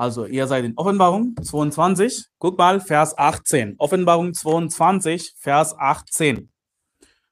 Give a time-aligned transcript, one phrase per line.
[0.00, 2.24] Also, ihr seid in Offenbarung 22.
[2.38, 3.74] Guck mal, Vers 18.
[3.76, 6.50] Offenbarung 22, Vers 18.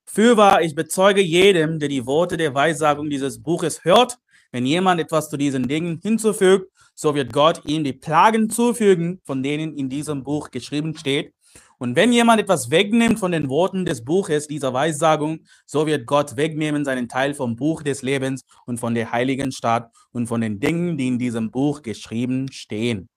[0.04, 4.18] Fürwahr, ich bezeuge jedem, der die Worte der Weissagung dieses Buches hört,
[4.52, 9.42] wenn jemand etwas zu diesen Dingen hinzufügt, so wird Gott ihm die Plagen zufügen, von
[9.42, 11.32] denen in diesem Buch geschrieben steht.
[11.78, 16.36] Und wenn jemand etwas wegnimmt von den Worten des Buches dieser Weissagung, so wird Gott
[16.36, 20.58] wegnehmen seinen Teil vom Buch des Lebens und von der heiligen Stadt und von den
[20.58, 23.08] Dingen, die in diesem Buch geschrieben stehen.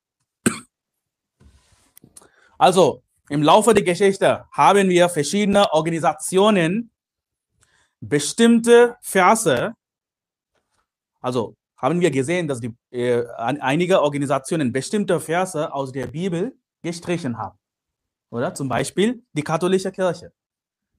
[2.60, 6.92] Also, im Laufe der Geschichte haben wir verschiedene Organisationen
[8.00, 9.74] bestimmte Verse,
[11.22, 17.38] also haben wir gesehen, dass die, äh, einige Organisationen bestimmte Verse aus der Bibel gestrichen
[17.38, 17.61] haben.
[18.32, 20.32] Oder zum Beispiel die katholische Kirche.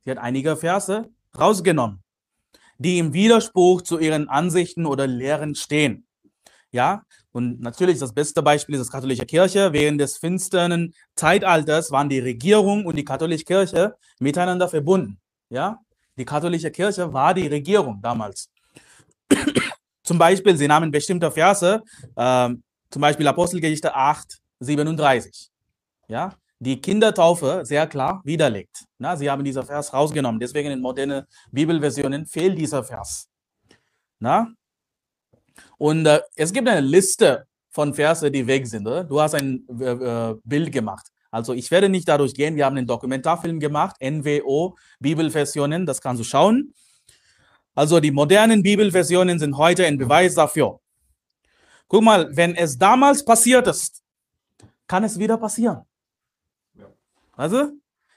[0.04, 2.02] Sie hat einige Verse rausgenommen,
[2.78, 6.06] die im Widerspruch zu ihren Ansichten oder Lehren stehen.
[6.70, 9.72] Ja, und natürlich das beste Beispiel ist die katholische Kirche.
[9.72, 15.18] Während des finsteren Zeitalters waren die Regierung und die katholische Kirche miteinander verbunden.
[15.48, 15.78] Ja,
[16.16, 18.50] die katholische Kirche war die Regierung damals.
[20.02, 21.82] zum Beispiel, sie nahmen bestimmte Verse,
[22.16, 22.48] äh,
[22.90, 25.50] zum Beispiel Apostelgeschichte 8, 37.
[26.08, 28.84] Ja, die Kindertaufe sehr klar widerlegt.
[28.98, 30.38] Na, sie haben diesen Vers rausgenommen.
[30.38, 33.28] Deswegen in modernen Bibelversionen fehlt dieser Vers.
[34.20, 34.46] Na?
[35.76, 38.86] Und äh, es gibt eine Liste von Verse, die weg sind.
[38.86, 39.02] Oder?
[39.02, 41.08] Du hast ein äh, äh Bild gemacht.
[41.32, 42.54] Also ich werde nicht dadurch gehen.
[42.54, 46.72] Wir haben einen Dokumentarfilm gemacht, NWO Bibelversionen, das kannst du schauen.
[47.74, 50.78] Also die modernen Bibelversionen sind heute ein Beweis dafür.
[51.88, 54.02] Guck mal, wenn es damals passiert ist,
[54.86, 55.86] kann es wieder passieren.
[57.42, 57.72] Also,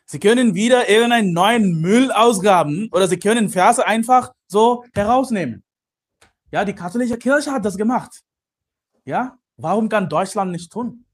[0.06, 5.64] Sie können wieder irgendeinen neuen Müll ausgraben oder Sie können Verse einfach so herausnehmen.
[6.52, 8.22] Ja, die katholische Kirche hat das gemacht.
[9.04, 11.06] Ja, warum kann Deutschland nicht tun?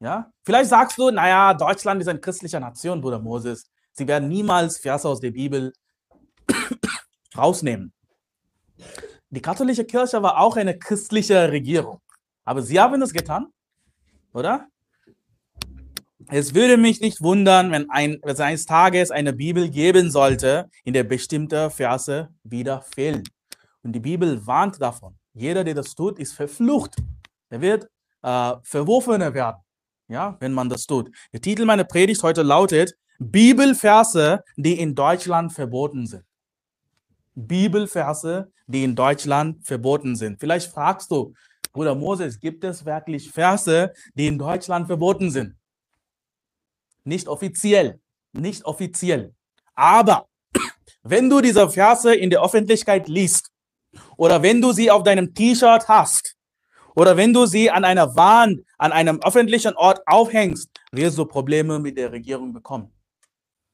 [0.00, 3.70] Ja, vielleicht sagst du, naja, Deutschland ist eine christliche Nation, Bruder Moses.
[3.92, 5.72] Sie werden niemals Verse aus der Bibel
[7.38, 7.92] rausnehmen.
[9.30, 12.00] Die katholische Kirche war auch eine christliche Regierung.
[12.44, 13.52] Aber sie haben das getan,
[14.32, 14.66] oder?
[16.28, 20.94] Es würde mich nicht wundern, wenn, ein, wenn eines Tages eine Bibel geben sollte, in
[20.94, 23.24] der bestimmte Verse wieder fehlen.
[23.82, 25.16] Und die Bibel warnt davon.
[25.34, 26.96] Jeder, der das tut, ist verflucht.
[27.50, 27.88] Er wird
[28.22, 29.58] äh, verworfener werden,
[30.08, 31.10] ja, wenn man das tut.
[31.32, 36.24] Der Titel meiner Predigt heute lautet Bibelverse, die in Deutschland verboten sind.
[37.34, 40.40] Bibelverse, die in Deutschland verboten sind.
[40.40, 41.34] Vielleicht fragst du,
[41.72, 45.56] Bruder Moses, gibt es wirklich Verse, die in Deutschland verboten sind?
[47.04, 48.00] Nicht offiziell.
[48.32, 49.34] Nicht offiziell.
[49.74, 50.26] Aber
[51.02, 53.50] wenn du diese Verse in der Öffentlichkeit liest
[54.16, 56.36] oder wenn du sie auf deinem T-Shirt hast
[56.96, 61.78] oder wenn du sie an einer Wand, an einem öffentlichen Ort aufhängst, wirst du Probleme
[61.78, 62.92] mit der Regierung bekommen.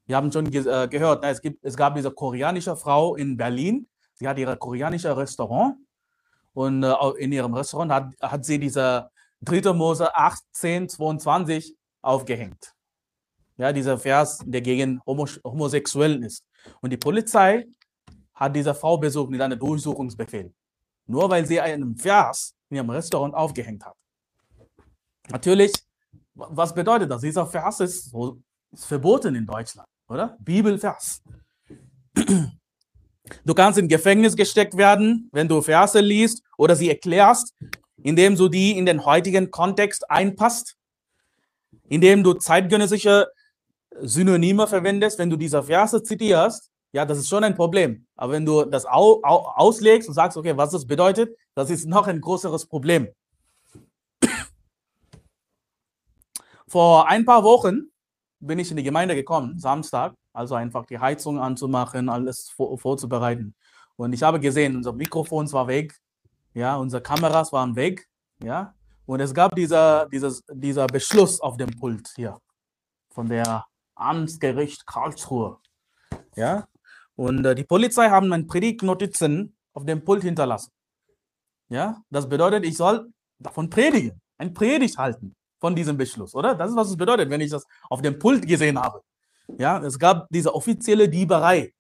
[0.07, 3.87] Wir haben schon ge äh, gehört, es, gibt, es gab diese koreanische Frau in Berlin.
[4.15, 5.77] Sie hat ihr koreanisches Restaurant
[6.53, 9.11] und äh, in ihrem Restaurant hat, hat sie diese
[9.43, 9.73] 3.
[9.73, 12.75] Mose 18, 22 aufgehängt.
[13.61, 16.47] Ja, dieser Vers, der gegen Homos Homosexuellen ist.
[16.81, 17.67] Und die Polizei
[18.35, 20.51] hat diese Frau besucht mit einem Durchsuchungsbefehl.
[21.07, 23.95] Nur weil sie einen Vers in ihrem Restaurant aufgehängt hat.
[25.29, 25.75] Natürlich,
[26.33, 27.21] was bedeutet das?
[27.21, 28.15] Dieser Vers ist,
[28.73, 30.39] ist verboten in Deutschland, oder?
[30.41, 31.21] Bibelvers.
[32.15, 37.55] Du kannst in Gefängnis gesteckt werden, wenn du Verse liest oder sie erklärst,
[38.03, 40.79] indem du die in den heutigen Kontext einpasst,
[41.91, 43.29] indem du zeitgenössische
[44.01, 48.07] Synonyme verwendest, wenn du diese Verse zitierst, ja, das ist schon ein Problem.
[48.17, 51.87] Aber wenn du das au, au, auslegst und sagst, okay, was das bedeutet, das ist
[51.87, 53.09] noch ein größeres Problem.
[56.67, 57.91] Vor ein paar Wochen
[58.41, 63.55] bin ich in die Gemeinde gekommen, Samstag, also einfach die Heizung anzumachen, alles vor, vorzubereiten.
[63.97, 65.95] Und ich habe gesehen, unser Mikrofon war weg,
[66.55, 68.09] ja, unsere Kameras waren weg,
[68.43, 68.75] ja,
[69.05, 72.39] und es gab dieser, dieses, dieser Beschluss auf dem Pult hier
[73.11, 73.67] von der
[74.01, 75.59] Amtsgericht Karlsruhe.
[76.37, 76.67] Ja?
[77.17, 80.73] Und äh, die Polizei haben meine Predigtnotizen auf dem Pult hinterlassen.
[81.69, 82.03] Ja?
[82.11, 86.55] Das bedeutet, ich soll davon predigen, ein Predigt halten von diesem Beschluss, oder?
[86.55, 89.03] Das ist, was es bedeutet, wenn ich das auf dem Pult gesehen habe.
[89.59, 91.73] Ja, es gab diese offizielle Dieberei.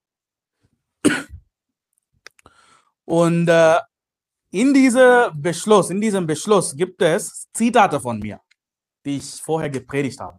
[3.05, 3.78] Und äh,
[4.50, 8.40] in, diese Beschluss, in diesem Beschluss gibt es Zitate von mir,
[9.05, 10.38] die ich vorher gepredigt habe.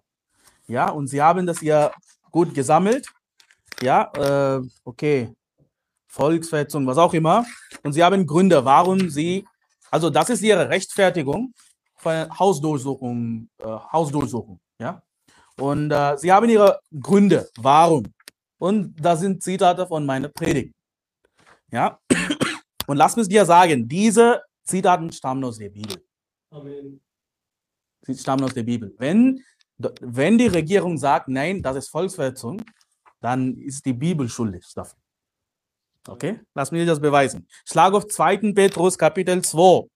[0.71, 1.91] Ja, und sie haben das ja
[2.31, 3.06] gut gesammelt.
[3.81, 5.33] Ja, äh, okay.
[6.07, 7.45] Volksverhetzung, was auch immer.
[7.83, 9.45] Und sie haben Gründe, warum sie,
[9.89, 11.53] also das ist ihre Rechtfertigung
[11.97, 15.01] für eine Hausdurchsuchung, äh, Hausdurchsuchung, ja.
[15.57, 18.06] Und äh, sie haben ihre Gründe, warum.
[18.57, 20.74] Und das sind Zitate von meiner Predigt.
[21.69, 22.00] Ja.
[22.88, 26.01] Und lass mich dir sagen, diese Zitaten stammen aus der Bibel.
[26.50, 27.01] Amen.
[28.03, 28.94] Sie stammen aus der Bibel.
[28.97, 29.44] Wenn,
[30.01, 32.62] wenn die Regierung sagt, nein, das ist Volksverhetzung,
[33.22, 35.00] dann ist die Bibel schuldig dafür.
[36.07, 36.39] Okay?
[36.56, 37.48] Lass mich das beweisen.
[37.66, 38.54] Schlag auf 2.
[38.54, 39.88] Petrus Kapitel 2.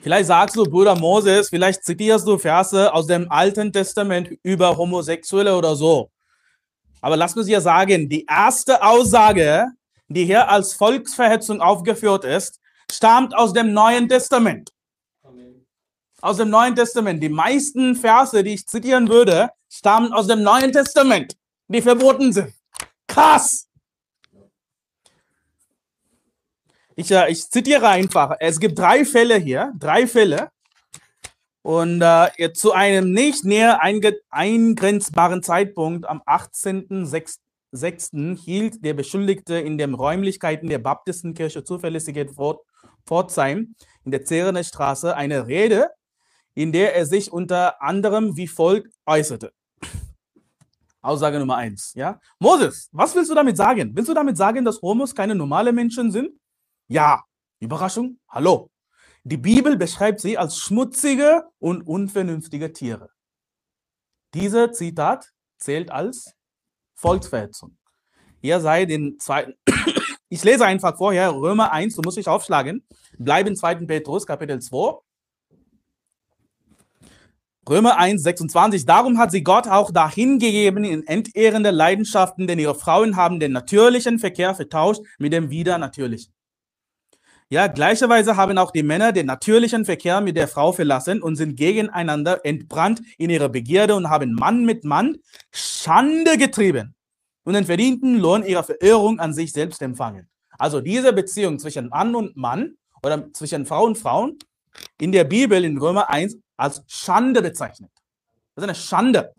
[0.00, 5.56] Vielleicht sagst du, Bruder Moses, vielleicht zitierst du Verse aus dem Alten Testament über Homosexuelle
[5.56, 6.10] oder so.
[7.00, 9.66] Aber lass mich dir sagen, die erste Aussage,
[10.08, 14.70] die hier als Volksverhetzung aufgeführt ist, stammt aus dem Neuen Testament.
[16.26, 17.22] Aus dem Neuen Testament.
[17.22, 21.36] Die meisten Verse, die ich zitieren würde, stammen aus dem Neuen Testament,
[21.68, 22.52] die verboten sind.
[23.06, 23.68] Krass!
[26.96, 28.34] Ich, äh, ich zitiere einfach.
[28.40, 30.50] Es gibt drei Fälle hier, drei Fälle.
[31.62, 33.80] Und äh, zu einem nicht näher
[34.30, 38.36] eingrenzbaren Zeitpunkt am 18.06.
[38.36, 42.64] hielt der Beschuldigte in den Räumlichkeiten der Baptistenkirche Zuverlässigkeit Fort,
[43.06, 45.90] Pforzheim in der Zerener Straße eine Rede,
[46.56, 49.52] in der er sich unter anderem wie folgt äußerte.
[51.02, 51.92] Aussage Nummer eins.
[51.94, 52.18] Ja?
[52.40, 53.92] Moses, was willst du damit sagen?
[53.94, 56.30] Willst du damit sagen, dass Homos keine normale Menschen sind?
[56.88, 57.22] Ja,
[57.60, 58.70] Überraschung, hallo.
[59.22, 63.10] Die Bibel beschreibt sie als schmutzige und unvernünftige Tiere.
[64.34, 66.32] Dieser Zitat zählt als
[66.94, 67.76] Volksverhetzung.
[68.40, 69.54] Ihr seid den zweiten.
[70.28, 72.84] Ich lese einfach vorher Römer 1, du musst dich aufschlagen.
[73.16, 73.86] Bleib in 2.
[73.86, 74.98] Petrus, Kapitel 2.
[77.68, 78.86] Römer 1, 26.
[78.86, 83.52] Darum hat sie Gott auch dahin gegeben in entehrende Leidenschaften, denn ihre Frauen haben den
[83.52, 86.32] natürlichen Verkehr vertauscht mit dem widernatürlichen.
[87.48, 91.56] Ja, gleicherweise haben auch die Männer den natürlichen Verkehr mit der Frau verlassen und sind
[91.56, 95.16] gegeneinander entbrannt in ihrer Begierde und haben Mann mit Mann
[95.52, 96.94] Schande getrieben
[97.44, 100.28] und den verdienten Lohn ihrer Verirrung an sich selbst empfangen.
[100.58, 104.38] Also diese Beziehung zwischen Mann und Mann oder zwischen Frau und Frauen
[105.00, 107.90] in der Bibel in Römer 1 als Schande bezeichnet.
[108.54, 109.34] Das ist eine Schande,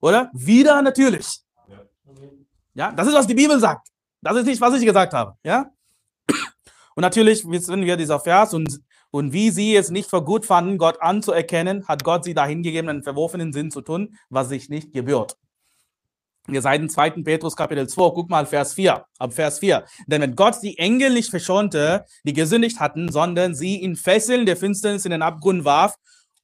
[0.00, 0.30] oder?
[0.34, 1.40] Wieder natürlich.
[2.74, 3.88] Ja, das ist, was die Bibel sagt.
[4.20, 5.34] Das ist nicht, was ich gesagt habe.
[5.42, 5.70] Ja?
[6.94, 8.80] Und natürlich wissen wir dieser Vers und,
[9.10, 12.88] und wie sie es nicht für gut fanden, Gott anzuerkennen, hat Gott sie dahin gegeben,
[12.88, 15.36] einen verworfenen Sinn zu tun, was sich nicht gebührt.
[16.48, 17.10] Wir seid in 2.
[17.22, 19.84] Petrus Kapitel 2, guck mal Vers 4, ab Vers 4.
[20.06, 24.56] Denn wenn Gott die Engel nicht verschonte, die gesündigt hatten, sondern sie in Fesseln der
[24.56, 25.94] Finsternis in den Abgrund warf,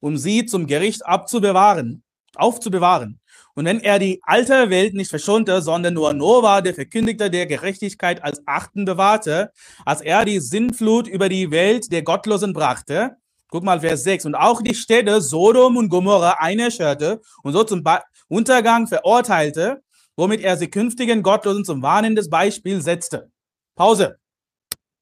[0.05, 2.03] um sie zum Gericht abzubewahren,
[2.35, 3.19] aufzubewahren,
[3.55, 8.23] und wenn er die alte Welt nicht verschonte, sondern nur Noah, der Verkündigte der Gerechtigkeit,
[8.23, 9.51] als Achten bewahrte,
[9.83, 13.15] als er die Sinnflut über die Welt der Gottlosen brachte,
[13.47, 17.83] guck mal Vers 6, und auch die Städte Sodom und Gomorra einscherte und so zum
[18.27, 19.81] Untergang verurteilte,
[20.15, 23.31] womit er sie künftigen Gottlosen zum warnendes Beispiel setzte.
[23.75, 24.19] Pause.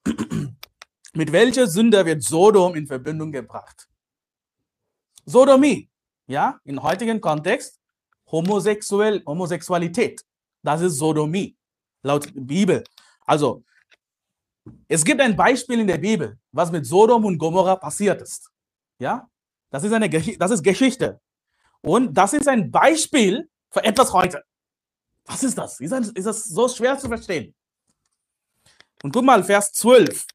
[1.14, 3.90] Mit welcher Sünde wird Sodom in Verbindung gebracht?
[5.26, 5.90] Sodomie,
[6.28, 7.80] ja, im heutigen Kontext
[8.32, 10.24] Homosexuell, Homosexualität.
[10.64, 11.56] Das ist Sodomie,
[12.02, 12.84] laut Bibel.
[13.26, 13.64] Also,
[14.88, 18.50] es gibt ein Beispiel in der Bibel, was mit Sodom und Gomorra passiert ist.
[19.00, 19.30] Ja,
[19.70, 21.20] das ist eine das ist Geschichte.
[21.82, 24.44] Und das ist ein Beispiel für etwas heute.
[25.26, 25.80] Was ist das?
[25.80, 27.54] Ist das, ist das so schwer zu verstehen?
[29.04, 30.26] Und guck mal, Vers 12.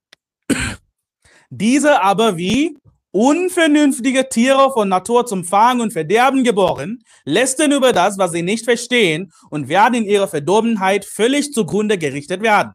[1.51, 2.79] Diese aber wie
[3.19, 8.65] unvernünftige Tiere von Natur zum Fang und Verderben geboren, lästern über das, was sie nicht
[8.65, 12.75] verstehen und werden in ihrer Verdorbenheit völlig zugrunde gerichtet werden.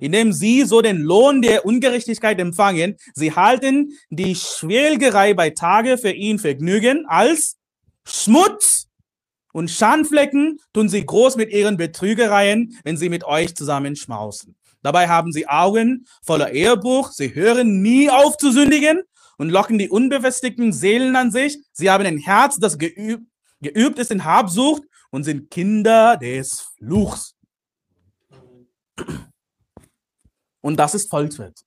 [0.00, 6.10] Indem sie so den Lohn der Ungerechtigkeit empfangen, sie halten die Schwelgerei bei Tage für
[6.10, 7.56] ihn Vergnügen als
[8.04, 8.88] Schmutz
[9.52, 14.56] und Schandflecken tun sie groß mit ihren Betrügereien, wenn sie mit euch zusammen schmausen.
[14.82, 19.04] Dabei haben sie Augen voller Ehrbruch, sie hören nie auf zu sündigen
[19.38, 21.58] und locken die unbefestigten Seelen an sich.
[21.72, 23.26] Sie haben ein Herz, das geübt,
[23.60, 27.34] geübt ist in Habsucht und sind Kinder des Fluchs.
[30.60, 31.64] Und das ist Volkswirt.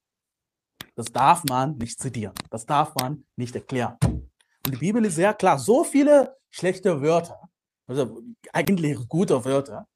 [0.96, 2.34] Das darf man nicht zitieren.
[2.50, 3.98] Das darf man nicht erklären.
[4.02, 5.60] Und die Bibel ist sehr klar.
[5.60, 7.40] So viele schlechte Wörter,
[7.86, 8.22] also
[8.52, 9.88] eigentlich gute Wörter,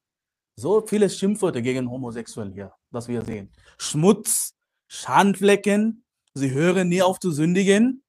[0.56, 3.52] so viele Schimpfwörter gegen Homosexuelle hier, was wir sehen.
[3.78, 4.54] Schmutz,
[4.88, 8.04] Schandflecken, Sie hören nie auf zu sündigen.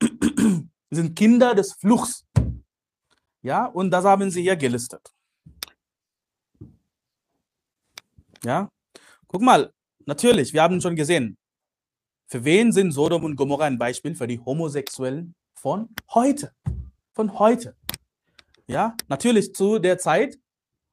[0.90, 2.24] Sind Kinder des Fluchs.
[3.42, 5.12] Ja, und das haben sie hier gelistet.
[8.44, 8.70] Ja,
[9.26, 9.72] guck mal,
[10.04, 11.36] natürlich, wir haben schon gesehen,
[12.28, 14.16] Für wen sind Sodom und Gomorra ein Beispiel?
[14.16, 16.52] Für die Homosexuellen von heute.
[17.14, 17.76] Von heute.
[18.66, 20.36] Ja, natürlich zu der Zeit,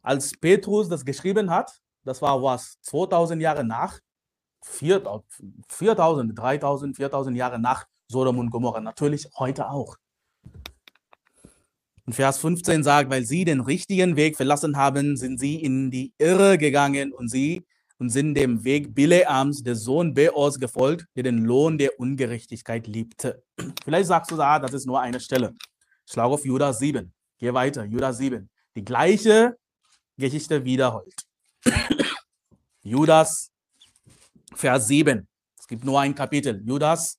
[0.03, 3.99] als Petrus das geschrieben hat, das war was, 2000 Jahre nach,
[4.63, 8.81] 4000, 3000, 4000 Jahre nach Sodom und Gomorra.
[8.81, 9.97] Natürlich heute auch.
[12.05, 16.13] Und Vers 15 sagt, weil sie den richtigen Weg verlassen haben, sind sie in die
[16.17, 17.65] Irre gegangen und sie
[17.97, 23.43] und sind dem Weg Bileams, der Sohn Beors, gefolgt, der den Lohn der Ungerechtigkeit liebte.
[23.85, 25.53] Vielleicht sagst du, ah, das ist nur eine Stelle.
[26.05, 27.13] Schlag auf Judas 7.
[27.37, 28.49] Geh weiter, Judas 7.
[28.75, 29.55] Die gleiche
[30.17, 31.15] Geschichte wiederholt.
[32.81, 33.52] Judas,
[34.55, 35.27] Vers 7.
[35.59, 36.61] Es gibt nur ein Kapitel.
[36.65, 37.17] Judas,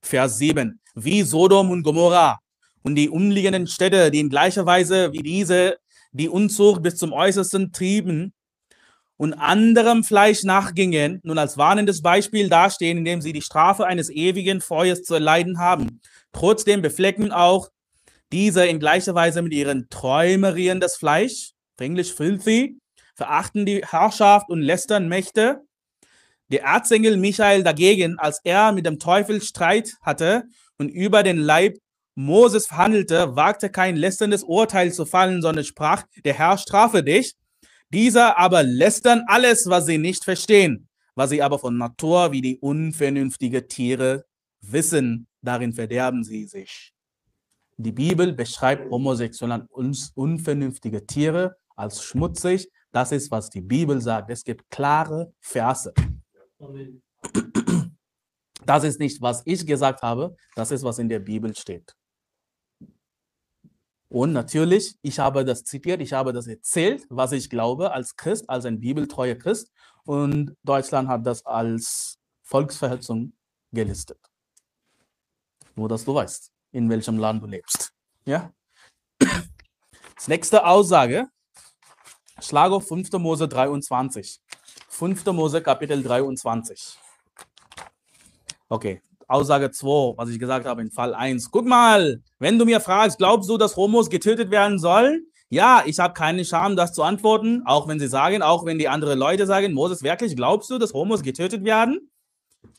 [0.00, 0.80] Vers 7.
[0.94, 2.38] Wie Sodom und Gomorra
[2.82, 5.76] und die umliegenden Städte, die in gleicher Weise wie diese
[6.12, 8.34] die Unzucht bis zum Äußersten trieben
[9.16, 14.60] und anderem Fleisch nachgingen, nun als warnendes Beispiel dastehen, indem sie die Strafe eines ewigen
[14.60, 16.00] Feuers zu erleiden haben.
[16.32, 17.68] Trotzdem beflecken auch
[18.32, 22.78] diese in gleicher Weise mit ihren Träumerien das Fleisch, englisch filthy,
[23.14, 25.62] verachten die Herrschaft und lästern Mächte.
[26.52, 30.44] Der Erzengel Michael dagegen, als er mit dem Teufel Streit hatte
[30.76, 31.78] und über den Leib
[32.14, 37.34] Moses verhandelte, wagte kein lästerndes Urteil zu fallen, sondern sprach, der Herr strafe dich.
[37.88, 42.58] Dieser aber lästern alles, was sie nicht verstehen, was sie aber von Natur wie die
[42.58, 44.26] unvernünftige Tiere
[44.60, 46.92] wissen, darin verderben sie sich.
[47.78, 52.68] Die Bibel beschreibt Homosexuelle als unvernünftige Tiere als schmutzig.
[52.92, 54.30] Das ist, was die Bibel sagt.
[54.30, 55.94] Es gibt klare Verse.
[58.64, 61.96] Das ist nicht, was ich gesagt habe, das ist, was in der Bibel steht.
[64.08, 68.48] Und natürlich, ich habe das zitiert, ich habe das erzählt, was ich glaube als Christ,
[68.48, 69.72] als ein bibeltreuer Christ.
[70.04, 73.32] Und Deutschland hat das als Volksverhetzung
[73.72, 74.20] gelistet.
[75.74, 77.92] Nur, dass du weißt, in welchem Land du lebst.
[78.26, 78.52] Ja?
[80.26, 81.28] Nächste Aussage,
[82.38, 83.12] Schlage 5.
[83.12, 84.40] Mose 23.
[84.92, 85.24] 5.
[85.32, 86.98] Mose Kapitel 23.
[88.68, 91.50] Okay, Aussage 2, was ich gesagt habe in Fall 1.
[91.50, 95.26] Guck mal, wenn du mir fragst, glaubst du, dass Homos getötet werden sollen?
[95.48, 98.88] Ja, ich habe keine Scham, das zu antworten, auch wenn sie sagen, auch wenn die
[98.88, 102.10] anderen Leute sagen, Moses, wirklich glaubst du, dass Homos getötet werden?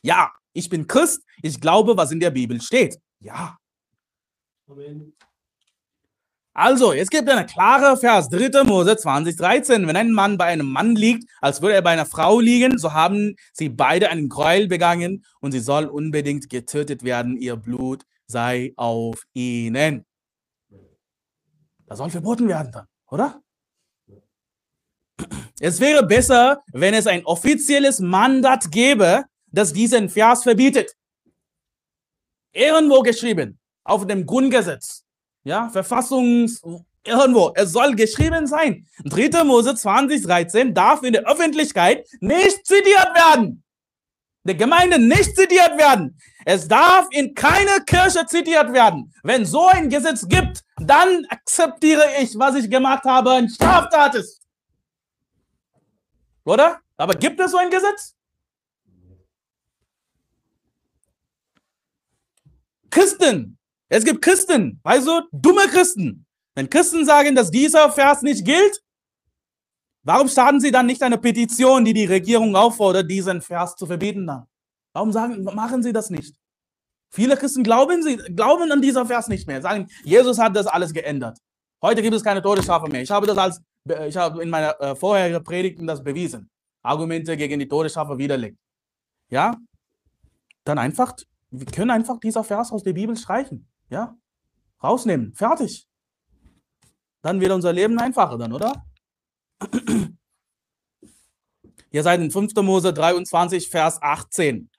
[0.04, 3.00] Ja, ich bin Christ, ich glaube, was in der Bibel steht.
[3.22, 3.58] Ja.
[4.70, 5.14] Amen.
[6.56, 8.64] Also, es gibt eine klare Vers, 3.
[8.64, 9.88] Mose 20, 13.
[9.88, 12.94] Wenn ein Mann bei einem Mann liegt, als würde er bei einer Frau liegen, so
[12.94, 17.38] haben sie beide einen Gräuel begangen und sie soll unbedingt getötet werden.
[17.38, 20.06] Ihr Blut sei auf ihnen.
[21.88, 23.42] Das soll verboten werden dann, oder?
[25.60, 30.96] Es wäre besser, wenn es ein offizielles Mandat gäbe, das diesen Vers verbietet.
[32.52, 35.03] Irgendwo geschrieben, auf dem Grundgesetz
[35.44, 36.62] ja, Verfassungs,
[37.06, 37.52] irgendwo.
[37.56, 38.88] Es soll geschrieben sein.
[39.06, 39.44] 3.
[39.44, 43.64] Mose 20, 13 darf in der Öffentlichkeit nicht zitiert werden.
[44.46, 46.20] Der Gemeinde nicht zitiert werden.
[46.46, 49.14] Es darf in keiner Kirche zitiert werden.
[49.24, 54.42] Wenn so ein Gesetz gibt, dann akzeptiere ich, was ich gemacht habe, ein Straftat ist.
[56.44, 56.80] Oder?
[56.98, 58.16] Aber gibt es so ein Gesetz?
[62.90, 63.58] Christen
[63.94, 66.26] es gibt Christen, also dumme Christen.
[66.56, 68.82] Wenn Christen sagen, dass dieser Vers nicht gilt,
[70.04, 74.26] warum starten sie dann nicht eine Petition, die die Regierung auffordert, diesen Vers zu verbieten
[74.26, 74.48] dann?
[74.94, 76.36] Warum sagen, machen sie das nicht?
[77.12, 80.92] Viele Christen glauben, sie, glauben an dieser Vers nicht mehr, sagen, Jesus hat das alles
[80.92, 81.38] geändert.
[81.80, 83.04] Heute gibt es keine Todesstrafe mehr.
[83.04, 83.62] Ich habe das als,
[84.08, 86.50] ich habe in meiner äh, vorherigen Predigten das bewiesen.
[86.82, 88.58] Argumente gegen die Todesstrafe widerlegt.
[89.30, 89.56] Ja?
[90.64, 91.14] Dann einfach,
[91.52, 93.70] wir können einfach dieser Vers aus der Bibel streichen.
[93.90, 94.18] Ja?
[94.84, 95.34] Rausnehmen.
[95.34, 95.88] Fertig.
[97.22, 98.86] Dann wird unser Leben einfacher dann, oder?
[101.92, 102.56] Ihr seid in 5.
[102.56, 104.70] Mose 23, Vers 18.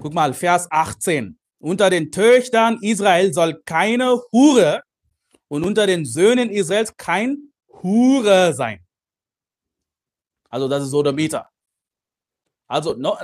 [0.00, 1.38] Guck mal, Vers 18.
[1.58, 4.82] Unter den Töchtern Israel soll keine Hure
[5.48, 8.84] und unter den Söhnen Israels kein Hure sein.
[10.50, 11.50] Also das ist Sodomiter.
[12.68, 13.16] Also no,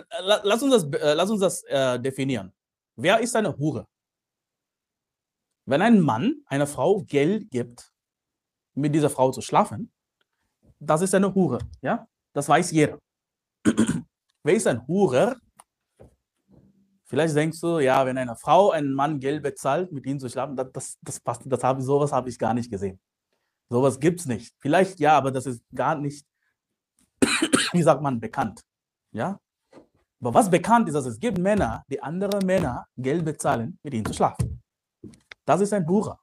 [0.42, 2.52] lass uns das, äh, lass uns das äh, definieren.
[2.96, 3.86] Wer ist eine Hure?
[5.70, 7.92] Wenn ein Mann einer Frau Geld gibt,
[8.74, 9.92] mit dieser Frau zu schlafen,
[10.80, 11.60] das ist eine Hure.
[11.80, 12.08] Ja?
[12.32, 12.98] Das weiß jeder.
[14.42, 15.36] Wer ist ein Hurer?
[17.04, 20.56] Vielleicht denkst du, ja, wenn eine Frau einen Mann Geld bezahlt, mit ihm zu schlafen,
[20.56, 22.98] das, das, das passt, das habe, sowas habe ich gar nicht gesehen.
[23.68, 24.52] Sowas gibt es nicht.
[24.58, 26.26] Vielleicht ja, aber das ist gar nicht,
[27.72, 28.60] wie sagt man, bekannt.
[29.12, 29.38] Ja?
[30.20, 34.04] Aber was bekannt ist, dass es gibt Männer, die andere Männer Geld bezahlen, mit ihnen
[34.04, 34.59] zu schlafen.
[35.50, 36.16] Das ist ein Hura.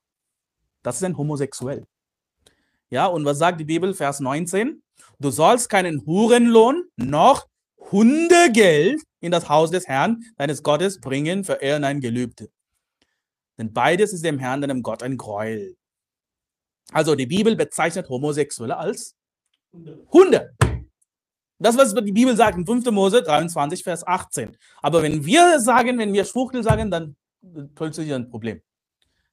[0.84, 1.86] Das ist ein Homosexuell.
[2.90, 4.82] Ja, und was sagt die Bibel, Vers 19?
[5.20, 7.46] Du sollst keinen Hurenlohn noch
[7.92, 12.50] Hundegeld in das Haus des Herrn, deines Gottes, bringen für er ein Gelübde.
[13.58, 15.76] Denn beides ist dem Herrn, deinem Gott, ein Gräuel.
[16.94, 19.14] Also die Bibel bezeichnet Homosexuelle als
[20.14, 20.56] Hunde.
[21.60, 22.92] Das, was die Bibel sagt in 5.
[22.92, 24.56] Mose 23, Vers 18.
[24.82, 27.18] Aber wenn wir sagen, wenn wir Schwuchtel sagen, dann
[27.76, 28.62] plötzlich ein Problem.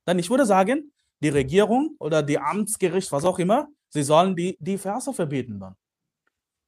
[0.04, 4.56] Dann ich würde sagen, die Regierung oder die Amtsgericht, was auch immer, sie sollen die,
[4.60, 5.74] die Verse verbieten dann.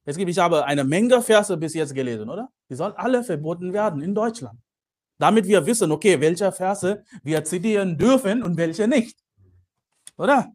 [0.05, 2.49] Es gibt, ich habe eine Menge Verse bis jetzt gelesen, oder?
[2.69, 4.57] Die sollen alle verboten werden in Deutschland.
[5.17, 9.17] Damit wir wissen, okay, welche Verse wir zitieren dürfen und welche nicht.
[10.17, 10.51] Oder?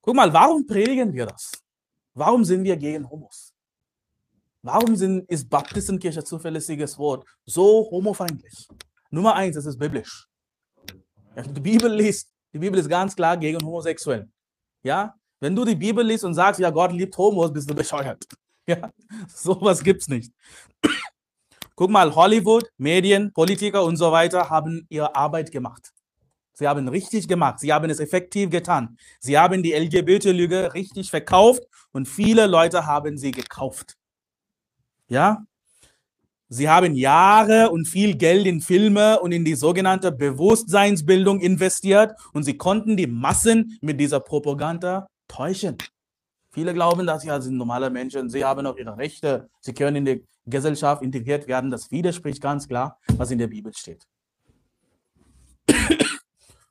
[0.00, 1.52] Guck mal, warum predigen wir das?
[2.14, 3.54] Warum sind wir gegen Homos?
[4.62, 8.68] Warum sind, ist Baptistenkirche zuverlässiges Wort so homofeindlich?
[9.12, 10.26] Nummer eins, es ist biblisch.
[11.36, 14.28] Die Bibel liest, die Bibel ist ganz klar gegen Homosexuelle.
[14.82, 18.24] Ja, wenn du die Bibel liest und sagst, ja, Gott liebt Homos, bist du bescheuert.
[18.64, 18.92] Ja,
[19.26, 20.32] sowas gibt's nicht.
[21.74, 25.92] Guck mal, Hollywood, Medien, Politiker und so weiter haben ihre Arbeit gemacht.
[26.52, 27.58] Sie haben richtig gemacht.
[27.58, 28.96] Sie haben es effektiv getan.
[29.18, 33.96] Sie haben die LGBT-Lüge richtig verkauft und viele Leute haben sie gekauft.
[35.08, 35.44] Ja?
[36.52, 42.42] Sie haben Jahre und viel Geld in Filme und in die sogenannte Bewusstseinsbildung investiert und
[42.42, 45.78] sie konnten die Massen mit dieser Propaganda täuschen.
[46.50, 50.04] Viele glauben, dass sie als normale Menschen, sie haben auch ihre Rechte, sie können in
[50.04, 51.70] die Gesellschaft integriert werden.
[51.70, 54.06] Das widerspricht ganz klar, was in der Bibel steht.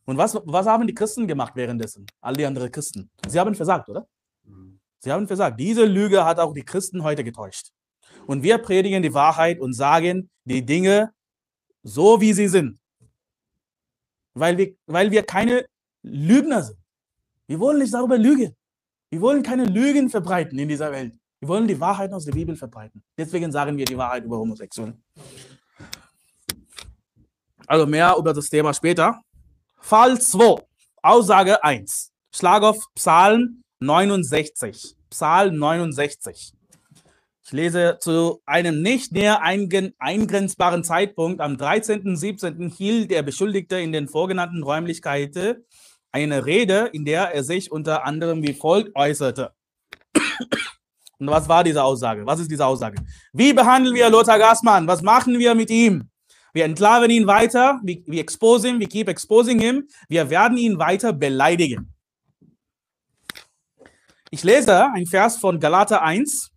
[0.05, 2.05] Und was, was haben die Christen gemacht währenddessen?
[2.21, 3.09] All die anderen Christen.
[3.27, 4.05] Sie haben versagt, oder?
[4.99, 5.59] Sie haben versagt.
[5.59, 7.71] Diese Lüge hat auch die Christen heute getäuscht.
[8.31, 11.13] Und wir predigen die Wahrheit und sagen die Dinge
[11.83, 12.79] so, wie sie sind.
[14.33, 15.65] Weil wir, weil wir keine
[16.01, 16.79] Lügner sind.
[17.47, 18.55] Wir wollen nicht darüber lügen.
[19.09, 21.13] Wir wollen keine Lügen verbreiten in dieser Welt.
[21.41, 23.03] Wir wollen die Wahrheit aus der Bibel verbreiten.
[23.17, 25.03] Deswegen sagen wir die Wahrheit über Homosexuellen.
[27.67, 29.19] Also mehr über das Thema später.
[29.81, 30.55] Fall 2,
[31.01, 32.13] Aussage 1.
[32.33, 34.95] Schlag auf Psalm 69.
[35.09, 36.53] Psalm 69.
[37.43, 42.71] Ich lese zu einem nicht näher eingrenzbaren Zeitpunkt am 13.17.
[42.75, 45.65] hielt der Beschuldigte in den vorgenannten Räumlichkeiten
[46.11, 49.51] eine Rede, in der er sich unter anderem wie folgt äußerte.
[51.19, 52.25] Und was war diese Aussage?
[52.25, 53.01] Was ist diese Aussage?
[53.33, 54.87] Wie behandeln wir Lothar Gassmann?
[54.87, 56.09] Was machen wir mit ihm?
[56.53, 59.87] Wir entlarven ihn weiter, wir, wir expose him, we keep exposing him.
[60.09, 61.93] Wir werden ihn weiter beleidigen.
[64.29, 66.50] Ich lese ein Vers von Galater 1, äh,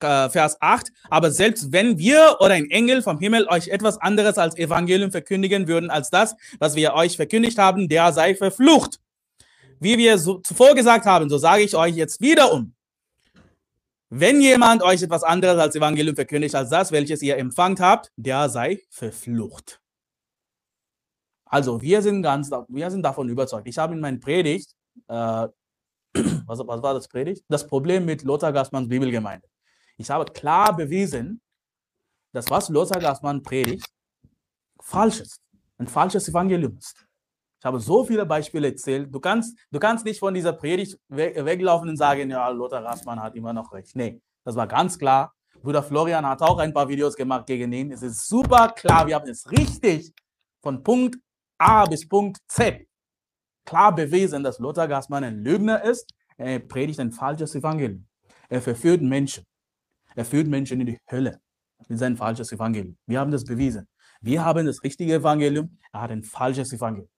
[0.00, 0.92] Vers 8.
[1.10, 5.68] Aber selbst wenn wir oder ein Engel vom Himmel euch etwas anderes als Evangelium verkündigen
[5.68, 9.00] würden als das, was wir euch verkündigt haben, der sei verflucht.
[9.80, 12.74] Wie wir so zuvor gesagt haben, so sage ich euch jetzt wiederum.
[14.10, 18.48] Wenn jemand euch etwas anderes als Evangelium verkündigt als das, welches ihr empfangt habt, der
[18.48, 19.80] sei verflucht.
[21.46, 23.68] Also wir sind ganz, wir sind davon überzeugt.
[23.68, 24.74] Ich habe in meiner Predigt,
[25.08, 25.48] äh,
[26.46, 27.44] was, was, war das Predigt?
[27.48, 29.46] Das Problem mit Lothar Gassmanns Bibelgemeinde.
[29.96, 31.40] Ich habe klar bewiesen,
[32.32, 33.86] dass was Lothar Gassmann predigt,
[34.80, 35.40] falsch ist.
[35.78, 37.06] Ein falsches Evangelium ist.
[37.58, 39.12] Ich habe so viele Beispiele erzählt.
[39.12, 43.34] Du kannst, du kannst nicht von dieser Predigt weglaufen und sagen, ja, Lothar Gassmann hat
[43.34, 43.94] immer noch recht.
[43.96, 45.34] Nee, das war ganz klar.
[45.62, 47.90] Bruder Florian hat auch ein paar Videos gemacht gegen ihn.
[47.90, 49.06] Es ist super klar.
[49.06, 50.12] Wir haben es richtig
[50.62, 51.16] von Punkt
[51.58, 52.86] A bis Punkt Z
[53.64, 56.12] klar bewiesen, dass Lothar Gassmann ein Lügner ist.
[56.36, 58.06] Er predigt ein falsches Evangelium.
[58.48, 59.44] Er verführt Menschen.
[60.14, 61.40] Er führt Menschen in die Hölle
[61.88, 62.96] mit seinem falsches Evangelium.
[63.06, 63.88] Wir haben das bewiesen.
[64.20, 67.10] Wir haben das richtige Evangelium, er hat ein falsches Evangelium.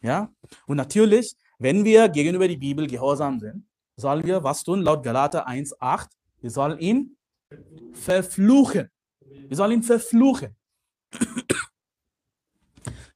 [0.00, 0.32] Ja?
[0.66, 4.82] Und natürlich, wenn wir gegenüber die Bibel gehorsam sind, sollen wir was tun?
[4.82, 6.08] Laut Galater 1,8,
[6.40, 7.16] wir sollen ihn
[7.92, 8.88] verfluchen.
[9.20, 10.56] Wir sollen ihn verfluchen.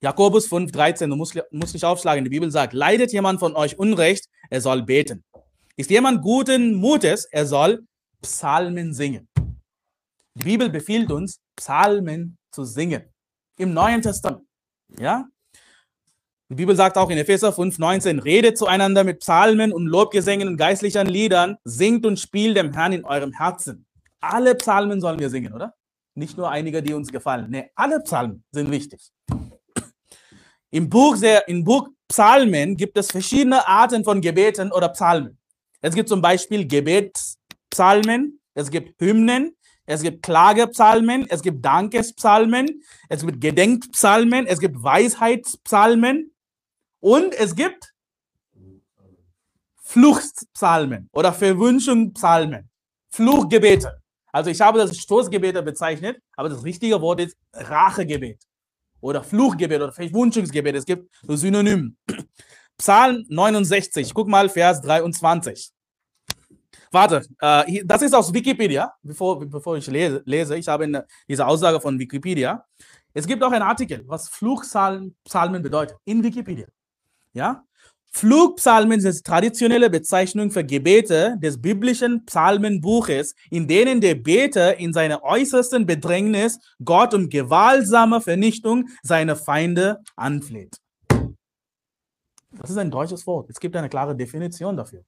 [0.01, 4.29] Jakobus 5,13, du musst, musst nicht aufschlagen, die Bibel sagt, leidet jemand von euch Unrecht,
[4.51, 5.25] er soll beten.
[5.77, 7.87] Ist jemand guten Mutes, er soll
[8.23, 9.29] Psalmen singen.
[10.35, 13.03] Die Bibel befiehlt uns, Psalmen zu singen.
[13.59, 14.47] Im Neuen Testament.
[14.99, 15.27] Ja?
[16.49, 21.07] Die Bibel sagt auch in Epheser 5,19, redet zueinander mit Psalmen und Lobgesängen und geistlichen
[21.07, 23.87] Liedern, singt und spielt dem Herrn in eurem Herzen.
[24.21, 25.75] Alle Psalmen sollen wir singen, oder?
[26.15, 27.47] Nicht nur einige, die uns gefallen.
[27.51, 29.11] Nee, alle Psalmen sind wichtig.
[30.71, 35.39] Im Buch, der, Im Buch Psalmen gibt es verschiedene Arten von Gebeten oder Psalmen.
[35.81, 37.39] Es gibt zum Beispiel Gebets,
[37.73, 39.57] Psalmen, es gibt Hymnen,
[39.87, 46.33] es gibt Klagepsalmen, es gibt Dankespsalmen, es gibt Gedenkpsalmen, es gibt Weisheitspsalmen
[47.01, 47.95] und es gibt
[49.81, 52.69] Fluchtpsalmen oder Verwünschungspsalmen,
[53.11, 54.01] Fluchgebete.
[54.33, 58.43] Also ich habe das Stoßgebete bezeichnet, aber das richtige Wort ist Rachegebet
[59.01, 60.77] oder Fluchgebet oder Verwünschungsgebet.
[60.77, 61.97] Es gibt so Synonym.
[62.77, 65.73] Psalm 69, guck mal, Vers 23.
[66.93, 70.57] Warte, äh, das ist aus Wikipedia, bevor, bevor ich lese, lese.
[70.57, 72.65] Ich habe eine, diese Aussage von Wikipedia.
[73.15, 76.67] Es gibt auch einen Artikel, was Fluchpsalmen bedeutet, in Wikipedia.
[77.33, 77.65] Ja?
[78.15, 85.23] Flugpsalmen sind traditionelle Bezeichnung für Gebete des biblischen Psalmenbuches, in denen der Beter in seiner
[85.23, 90.77] äußersten Bedrängnis Gott um gewaltsame Vernichtung seiner Feinde anfleht.
[92.51, 93.49] Das ist ein deutsches Wort.
[93.49, 95.05] Es gibt eine klare Definition dafür.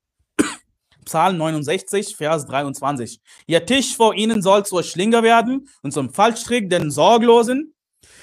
[1.05, 3.21] Psalm 69, Vers 23.
[3.47, 7.75] Ihr Tisch vor ihnen soll zur Schlinge werden und zum Fallstrick den Sorglosen.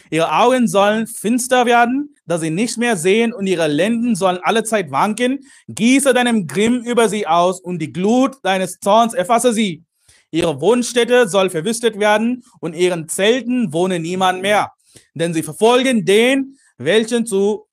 [0.09, 4.91] Ihre Augen sollen finster werden, dass sie nicht mehr sehen und ihre Lenden sollen allezeit
[4.91, 5.39] wanken.
[5.69, 9.83] Gieße deinem Grimm über sie aus und die Glut deines Zorns erfasse sie.
[10.31, 14.71] Ihre Wohnstätte soll verwüstet werden und ihren Zelten wohne niemand mehr.
[15.13, 17.67] Denn sie verfolgen den, welchen zu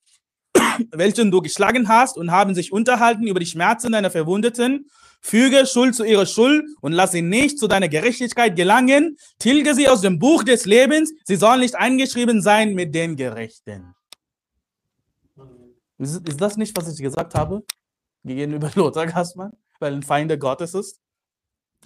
[0.91, 4.89] welchen du geschlagen hast und haben sich unterhalten über die Schmerzen deiner Verwundeten.
[5.21, 9.17] Füge Schuld zu ihrer Schuld und lass sie nicht zu deiner Gerechtigkeit gelangen.
[9.37, 11.11] Tilge sie aus dem Buch des Lebens.
[11.25, 13.93] Sie sollen nicht eingeschrieben sein mit den Gerechten.
[15.97, 17.63] Ist, ist das nicht, was ich gesagt habe?
[18.23, 20.99] Gegenüber Lothar Gassmann, weil ein Feinde Gottes ist?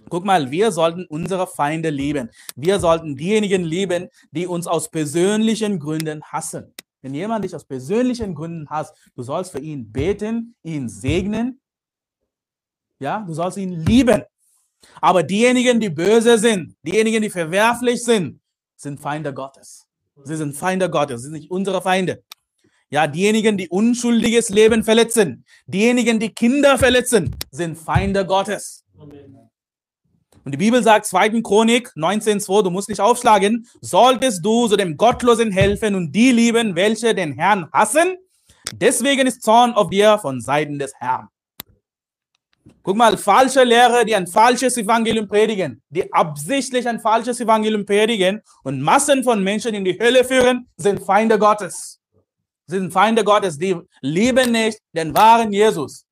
[0.09, 2.29] Guck mal, wir sollten unsere Feinde lieben.
[2.55, 6.73] Wir sollten diejenigen lieben, die uns aus persönlichen Gründen hassen.
[7.01, 11.59] Wenn jemand dich aus persönlichen Gründen hasst, du sollst für ihn beten, ihn segnen.
[13.03, 14.23] Ja, du sollst ihn lieben.
[15.01, 18.39] Aber diejenigen, die böse sind, diejenigen, die verwerflich sind,
[18.77, 19.85] sind Feinde Gottes.
[20.23, 22.23] Sie sind Feinde Gottes, sie sind nicht unsere Feinde.
[22.89, 28.85] Ja, diejenigen, die unschuldiges Leben verletzen, diejenigen, die Kinder verletzen, sind Feinde Gottes.
[30.45, 31.41] Und die Bibel sagt, 2.
[31.41, 36.75] Chronik 19,2, du musst nicht aufschlagen, solltest du so dem Gottlosen helfen und die lieben,
[36.75, 38.15] welche den Herrn hassen.
[38.73, 41.27] Deswegen ist Zorn auf dir von Seiten des Herrn.
[42.81, 48.41] Guck mal, falsche Lehrer, die ein falsches Evangelium predigen, die absichtlich ein falsches Evangelium predigen
[48.63, 51.99] und Massen von Menschen in die Hölle führen, sind Feinde Gottes.
[52.67, 56.05] Sie sind Feinde Gottes, die lieben nicht den wahren Jesus.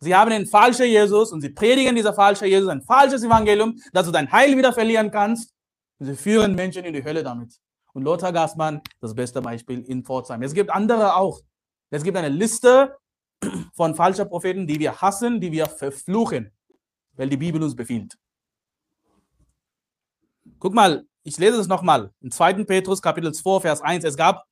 [0.00, 4.06] Sie haben den falschen Jesus und sie predigen dieser falsche Jesus, ein falsches Evangelium, dass
[4.06, 5.52] du dein Heil wieder verlieren kannst.
[5.98, 7.54] Und sie führen Menschen in die Hölle damit.
[7.94, 10.42] Und Lothar Gassmann, das beste Beispiel in Pforzheim.
[10.42, 11.40] Es gibt andere auch.
[11.90, 12.96] Es gibt eine Liste
[13.74, 16.52] von falschen Propheten, die wir hassen, die wir verfluchen,
[17.14, 18.16] weil die Bibel uns befiehlt.
[20.58, 22.10] Guck mal, ich lese es nochmal.
[22.20, 22.64] In 2.
[22.64, 24.04] Petrus Kapitel 2, Vers 1.
[24.04, 24.44] Es gab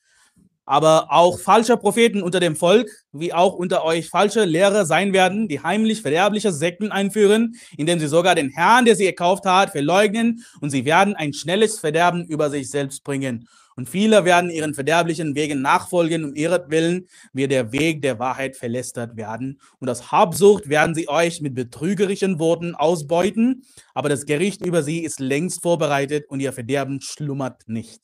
[0.67, 5.47] aber auch falsche Propheten unter dem Volk, wie auch unter euch falsche Lehrer sein werden,
[5.47, 10.45] die heimlich verderbliche Sekten einführen, indem sie sogar den Herrn, der sie gekauft hat, verleugnen
[10.61, 13.47] und sie werden ein schnelles Verderben über sich selbst bringen.
[13.77, 19.17] Und viele werden ihren verderblichen Wegen nachfolgen, um ihretwillen wird der Weg der Wahrheit verlästert
[19.17, 19.61] werden.
[19.81, 25.01] Und aus Habsucht werden sie euch mit betrügerischen Worten ausbeuten, aber das Gericht über sie
[25.01, 28.01] ist längst vorbereitet und ihr Verderben schlummert nicht.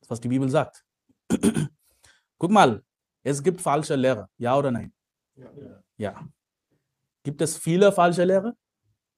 [0.00, 0.84] Das ist, was die Bibel sagt.
[2.38, 2.82] Guck mal,
[3.22, 4.92] es gibt falsche Lehrer, ja oder nein?
[5.36, 5.50] Ja.
[5.98, 6.28] ja.
[7.24, 8.54] Gibt es viele falsche Lehrer?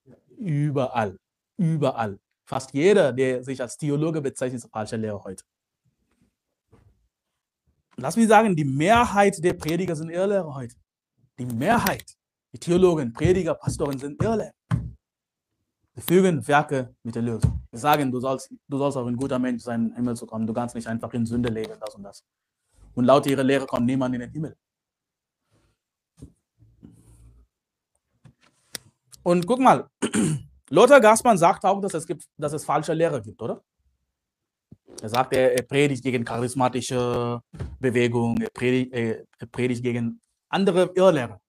[0.04, 0.16] Ja.
[0.36, 1.16] Überall,
[1.56, 2.18] überall.
[2.44, 5.44] Fast jeder, der sich als Theologe bezeichnet, ist falscher Lehrer heute.
[8.00, 10.74] Lass mich sagen, die Mehrheit der Prediger sind Irrlehrer heute.
[11.38, 12.16] Die Mehrheit.
[12.52, 14.54] Die Theologen, Prediger, Pastoren sind Irrlehrer.
[15.94, 17.60] Sie fügen Werke mit der Lösung.
[17.70, 20.24] Sie sagen, du sollst, du sollst auch ein guter Mensch sein, in den Himmel zu
[20.24, 20.46] kommen.
[20.46, 22.24] Du kannst nicht einfach in Sünde leben, das und das.
[22.94, 24.56] Und laut ihrer Lehre kommt niemand in den Himmel.
[29.22, 29.90] Und guck mal,
[30.70, 33.62] Lothar Gassmann sagt auch, dass es, gibt, dass es falsche Lehre gibt, oder?
[35.02, 37.40] Er sagt, er, er predigt gegen charismatische
[37.78, 41.40] Bewegungen, er predigt, er predigt gegen andere Irrlehrer.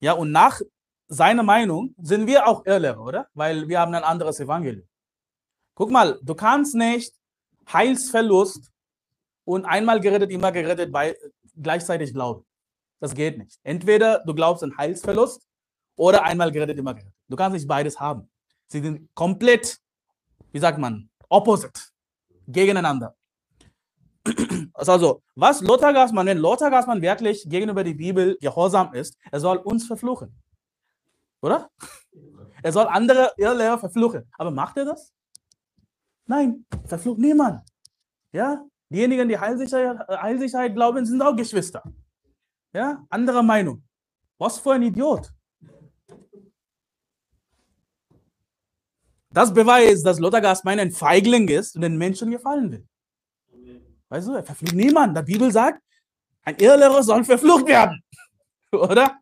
[0.00, 0.60] Ja, und nach
[1.08, 3.28] seiner Meinung sind wir auch Irrlehrer, oder?
[3.34, 4.86] Weil wir haben ein anderes Evangelium.
[5.74, 7.14] Guck mal, du kannst nicht
[7.72, 8.70] Heilsverlust
[9.44, 11.16] und einmal gerettet, immer gerettet bei,
[11.60, 12.44] gleichzeitig glauben.
[13.00, 13.58] Das geht nicht.
[13.62, 15.42] Entweder du glaubst an Heilsverlust
[15.96, 17.14] oder einmal gerettet, immer gerettet.
[17.28, 18.30] Du kannst nicht beides haben.
[18.68, 19.78] Sie sind komplett,
[20.52, 21.80] wie sagt man, opposite,
[22.46, 23.14] gegeneinander.
[24.72, 29.58] Also, was Lothar Gassmann, wenn Lothar Gassmann wirklich gegenüber der Bibel gehorsam ist, er soll
[29.58, 30.34] uns verfluchen.
[31.42, 31.70] Oder?
[32.62, 34.24] Er soll andere Irrlehrer verfluchen.
[34.38, 35.12] Aber macht er das?
[36.26, 37.60] Nein, verflucht niemand.
[38.32, 38.64] Ja?
[38.88, 41.82] Diejenigen, die Heilsicherheit, Heilsicherheit glauben, sind auch Geschwister.
[42.72, 43.04] Ja?
[43.10, 43.84] Andere Meinung.
[44.38, 45.30] Was für ein Idiot.
[49.34, 52.86] Das beweist, dass Lothar Gasmein ein Feigling ist und den Menschen gefallen will.
[54.08, 55.18] Weißt du, er verflucht niemand.
[55.18, 55.82] Die Bibel sagt,
[56.44, 58.00] ein Irrlehrer soll verflucht werden.
[58.72, 59.18] Oder?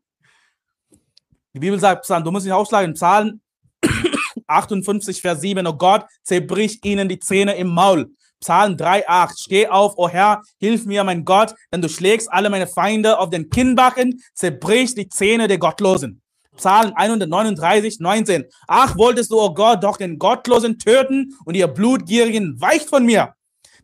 [1.54, 3.40] Die Bibel sagt, Psalm, du musst nicht aufschlagen, Psalm
[4.46, 8.10] 58, Vers 7, oh Gott, zerbrich ihnen die Zähne im Maul.
[8.38, 9.32] Psalm 3,8.
[9.38, 13.18] Steh auf, o oh Herr, hilf mir, mein Gott, denn du schlägst alle meine Feinde
[13.18, 16.20] auf den Kinnbacken, zerbrichst die Zähne der Gottlosen.
[16.56, 18.44] Psalm 139, 19.
[18.66, 23.06] Ach, wolltest du, o oh Gott, doch den Gottlosen töten und ihr Blutgierigen weicht von
[23.06, 23.34] mir.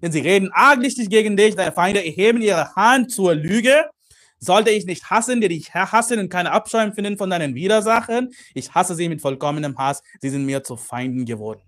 [0.02, 3.88] Denn sie reden arglichtig gegen dich, deine Feinde erheben ihre Hand zur Lüge.
[4.38, 8.28] Sollte ich nicht hassen, die dich hassen und keine Abscheu finden von deinen Widersachern?
[8.54, 10.02] Ich hasse sie mit vollkommenem Hass.
[10.20, 11.62] Sie sind mir zu Feinden geworden.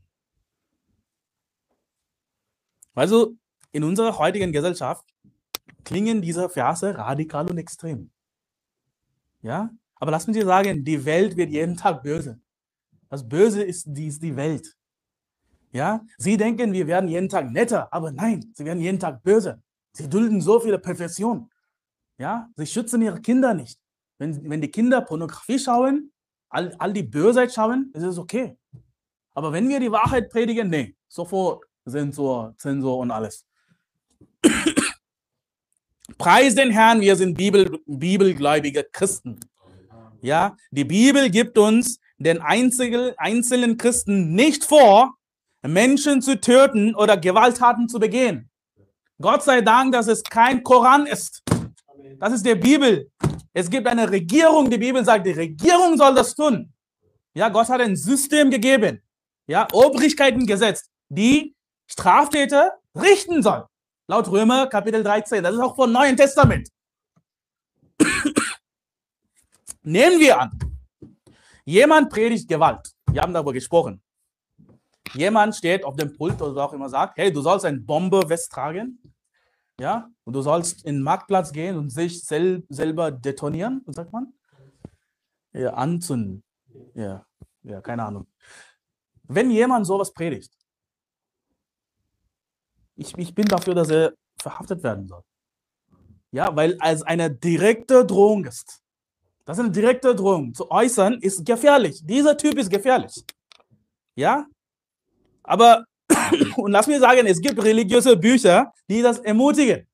[2.94, 3.34] Also
[3.72, 5.04] in unserer heutigen Gesellschaft
[5.84, 8.10] klingen diese Verse radikal und extrem.
[9.42, 12.40] Ja, aber lass mich dir sagen, die Welt wird jeden Tag böse.
[13.10, 14.74] Das Böse ist die, ist die Welt.
[15.72, 19.62] Ja, sie denken, wir werden jeden Tag netter, aber nein, sie werden jeden Tag böse.
[19.92, 21.50] Sie dulden so viele Perfektion.
[22.18, 23.78] Ja, sie schützen ihre Kinder nicht.
[24.18, 26.12] Wenn, wenn die Kinder Pornografie schauen,
[26.48, 28.56] all, all die Bösheit schauen, ist es okay.
[29.34, 33.46] Aber wenn wir die Wahrheit predigen, nee, sofort Sensor, Zensor und alles.
[36.18, 39.40] Preis den Herrn, wir sind Bibel, bibelgläubige Christen.
[40.22, 45.14] Ja, die Bibel gibt uns den einzigen, einzelnen Christen nicht vor,
[45.62, 48.50] Menschen zu töten oder Gewalttaten zu begehen.
[49.20, 51.42] Gott sei Dank, dass es kein Koran ist.
[52.18, 53.10] Das ist der Bibel.
[53.52, 56.72] Es gibt eine Regierung, die Bibel sagt, die Regierung soll das tun.
[57.34, 59.02] Ja, Gott hat ein System gegeben.
[59.46, 61.54] Ja, Obrigkeiten gesetzt, die
[61.86, 63.66] Straftäter richten soll.
[64.06, 65.42] Laut Römer Kapitel 13.
[65.42, 66.68] Das ist auch vom Neuen Testament.
[69.90, 70.56] Nehmen wir an,
[71.64, 72.94] jemand predigt Gewalt.
[73.10, 74.00] Wir haben darüber gesprochen.
[75.14, 79.02] Jemand steht auf dem Pult oder auch immer sagt, hey, du sollst ein Bombe-West tragen.
[79.80, 84.32] Ja, und du sollst in den Marktplatz gehen und sich sel selber detonieren, sagt man?
[85.52, 86.44] Ja, anzünden.
[86.94, 87.26] Ja,
[87.64, 88.28] ja, keine Ahnung.
[89.24, 90.52] Wenn jemand sowas predigt,
[92.94, 95.24] ich, ich bin dafür, dass er verhaftet werden soll.
[96.30, 98.79] Ja, weil es eine direkte Drohung ist.
[99.50, 100.54] Das ist eine direkte Drohung.
[100.54, 102.00] Zu äußern ist gefährlich.
[102.04, 103.24] Dieser Typ ist gefährlich.
[104.14, 104.46] Ja?
[105.42, 105.84] Aber,
[106.56, 109.88] und lass mir sagen, es gibt religiöse Bücher, die das ermutigen.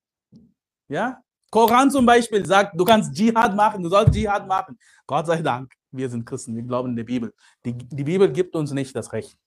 [0.88, 1.22] Ja?
[1.50, 4.78] Koran zum Beispiel sagt, du kannst Dschihad machen, du sollst Dschihad machen.
[5.06, 7.32] Gott sei Dank, wir sind Christen, wir glauben in die Bibel.
[7.64, 9.38] Die, die Bibel gibt uns nicht das Recht.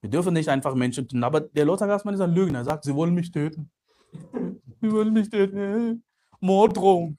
[0.00, 1.22] Wir dürfen nicht einfach Menschen töten.
[1.22, 2.60] Aber der Lothar Gassmann ist ein Lügner.
[2.60, 3.70] Er sagt, sie wollen mich töten.
[4.80, 6.02] Sie wollen mich töten.
[6.40, 7.18] Morddrohung.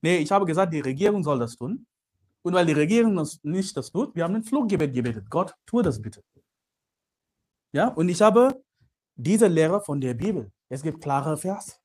[0.00, 1.86] Nee, ich habe gesagt, die Regierung soll das tun.
[2.42, 5.28] Und weil die Regierung das nicht das tut, wir haben ein Fluggebet gebetet.
[5.28, 6.22] Gott, tue das bitte.
[7.72, 8.62] Ja, und ich habe
[9.16, 10.50] diese Lehre von der Bibel.
[10.68, 11.80] Es gibt klare Vers.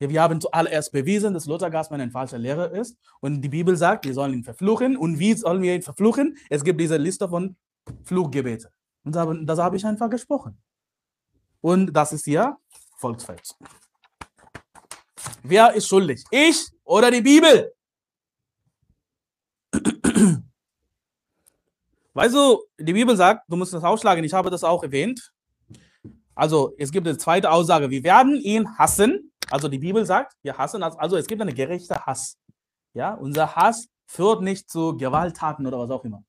[0.00, 2.98] Ja, wir haben zuallererst bewiesen, dass Lothar Gassmann ein falscher Lehrer ist.
[3.20, 4.96] Und die Bibel sagt, wir sollen ihn verfluchen.
[4.96, 6.36] Und wie sollen wir ihn verfluchen?
[6.50, 7.54] Es gibt diese Liste von
[8.02, 8.70] Fluggebeten.
[9.04, 9.14] Und
[9.46, 10.58] das habe ich einfach gesprochen.
[11.60, 12.56] Und das ist hier
[12.96, 13.56] Volksfest.
[15.42, 16.24] Wer ist schuldig?
[16.30, 17.72] Ich oder die Bibel?
[22.14, 25.32] Weißt du, die Bibel sagt, du musst das ausschlagen, ich habe das auch erwähnt.
[26.34, 29.32] Also es gibt eine zweite Aussage, wir werden ihn hassen.
[29.50, 32.38] Also die Bibel sagt, wir hassen, also es gibt einen gerechten Hass.
[32.94, 36.22] Ja, unser Hass führt nicht zu Gewalttaten oder was auch immer.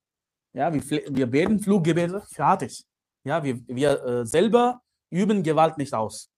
[0.54, 2.86] Ja, wir, wir beten Fluggebete, fertig.
[3.24, 6.30] Ja, wir, wir äh, selber üben Gewalt nicht aus.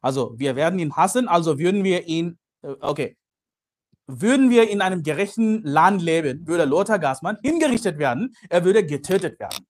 [0.00, 3.16] Also wir werden ihn hassen, also würden wir ihn, äh, okay,
[4.06, 9.38] würden wir in einem gerechten Land leben, würde Lothar Gassmann hingerichtet werden, er würde getötet
[9.38, 9.66] werden.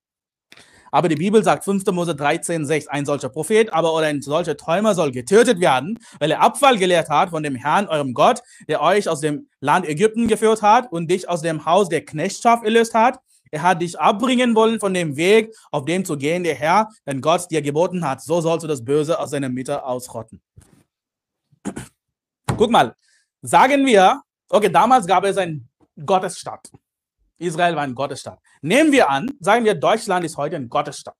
[0.91, 1.85] Aber die Bibel sagt 5.
[1.93, 6.31] Mose 13, 6, ein solcher Prophet, aber oder ein solcher Träumer soll getötet werden, weil
[6.31, 10.29] er Abfall gelehrt hat von dem Herrn, eurem Gott, der euch aus dem Land Ägypten
[10.29, 13.19] geführt hat und dich aus dem Haus der Knechtschaft erlöst hat.
[13.51, 17.21] Er hat dich abbringen wollen von dem Weg, auf dem zu gehen der Herr, den
[17.21, 18.23] Gott dir geboten hat.
[18.23, 20.41] So sollst du das Böse aus seiner Mitte ausrotten.
[22.57, 22.95] Guck mal,
[23.43, 25.69] sagen wir, okay, damals gab es einen
[26.05, 26.71] Gottesstaat.
[27.39, 28.41] Israel war ein Gottesstaat.
[28.63, 31.17] Nehmen wir an, sagen wir, Deutschland ist heute ein Gottesstaat.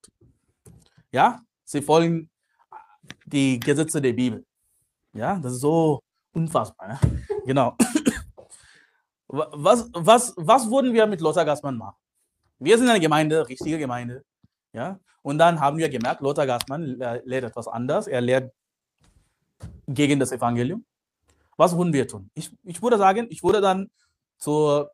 [1.11, 2.29] Ja, sie folgen
[3.25, 4.45] die Gesetze der Bibel.
[5.13, 6.01] Ja, das ist so
[6.33, 6.87] unfassbar.
[6.87, 6.99] Ne?
[7.45, 7.75] Genau.
[9.31, 11.95] Was, was, was würden wir mit Lothar Gassmann machen?
[12.59, 14.23] Wir sind eine Gemeinde, richtige Gemeinde.
[14.73, 14.99] Ja?
[15.21, 18.07] Und dann haben wir gemerkt, Lothar Gassmann lehrt etwas anders.
[18.07, 18.53] Er lehrt
[19.87, 20.85] gegen das Evangelium.
[21.57, 22.29] Was würden wir tun?
[22.35, 23.89] Ich, ich würde sagen, ich würde dann
[24.37, 24.91] zur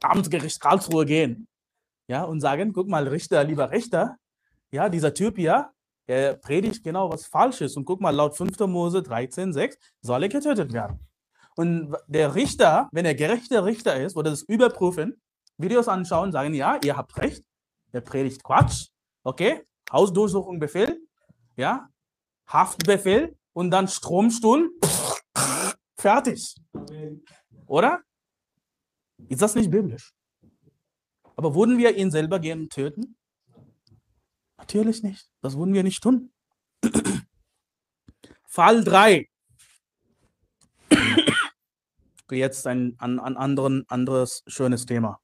[0.00, 1.48] Amtsgericht Karlsruhe gehen
[2.06, 4.16] ja, und sagen, guck mal, Richter, lieber Richter,
[4.70, 5.70] ja, dieser Typ hier,
[6.06, 8.58] er predigt genau was Falsches und guck mal, laut 5.
[8.60, 11.00] Mose 13, 6 soll er getötet werden.
[11.56, 15.20] Und der Richter, wenn er gerechter Richter ist, würde das überprüfen,
[15.58, 17.44] Videos anschauen, sagen, ja, ihr habt recht,
[17.92, 18.88] er predigt Quatsch,
[19.24, 21.00] okay, Hausdurchsuchung Befehl,
[21.56, 21.88] ja,
[22.46, 24.70] Haftbefehl und dann Stromstuhl,
[25.96, 26.54] fertig.
[27.66, 28.02] Oder?
[29.28, 30.14] Ist das nicht biblisch?
[31.36, 33.16] Aber würden wir ihn selber gern töten?
[34.56, 35.30] Natürlich nicht.
[35.40, 36.32] Das würden wir nicht tun.
[38.44, 39.28] Fall 3.
[42.30, 45.20] Jetzt ein, ein, ein anderen, anderes schönes Thema.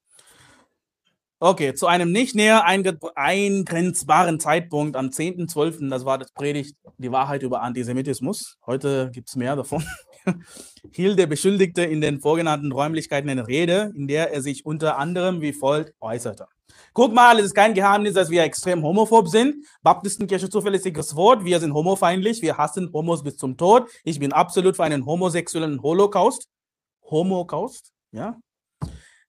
[1.46, 7.42] Okay, zu einem nicht näher eingrenzbaren Zeitpunkt am 10.12., das war das Predigt, die Wahrheit
[7.42, 8.56] über Antisemitismus.
[8.64, 9.84] Heute gibt es mehr davon.
[10.90, 15.42] hielt der Beschuldigte in den vorgenannten Räumlichkeiten eine Rede, in der er sich unter anderem
[15.42, 16.46] wie folgt äußerte.
[16.94, 19.66] Guck mal, es ist kein Geheimnis, dass wir extrem homophob sind.
[19.82, 21.44] Baptistenkirche zuverlässiges Wort.
[21.44, 22.40] Wir sind homofeindlich.
[22.40, 23.90] Wir hassen Homos bis zum Tod.
[24.02, 26.48] Ich bin absolut für einen homosexuellen Holocaust.
[27.02, 28.38] Holocaust, ja.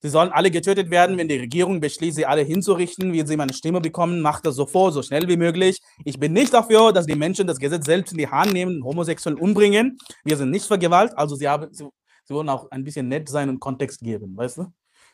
[0.05, 3.53] Sie sollen alle getötet werden, wenn die Regierung beschließt, sie alle hinzurichten, wie sie meine
[3.53, 5.81] Stimme bekommen, macht das sofort, so schnell wie möglich.
[6.03, 9.39] Ich bin nicht dafür, dass die Menschen das Gesetz selbst in die Hand nehmen, Homosexuellen
[9.39, 9.97] umbringen.
[10.23, 11.87] Wir sind nicht für Gewalt, also sie, haben, sie,
[12.23, 14.65] sie wollen auch ein bisschen nett sein und Kontext geben, weißt du?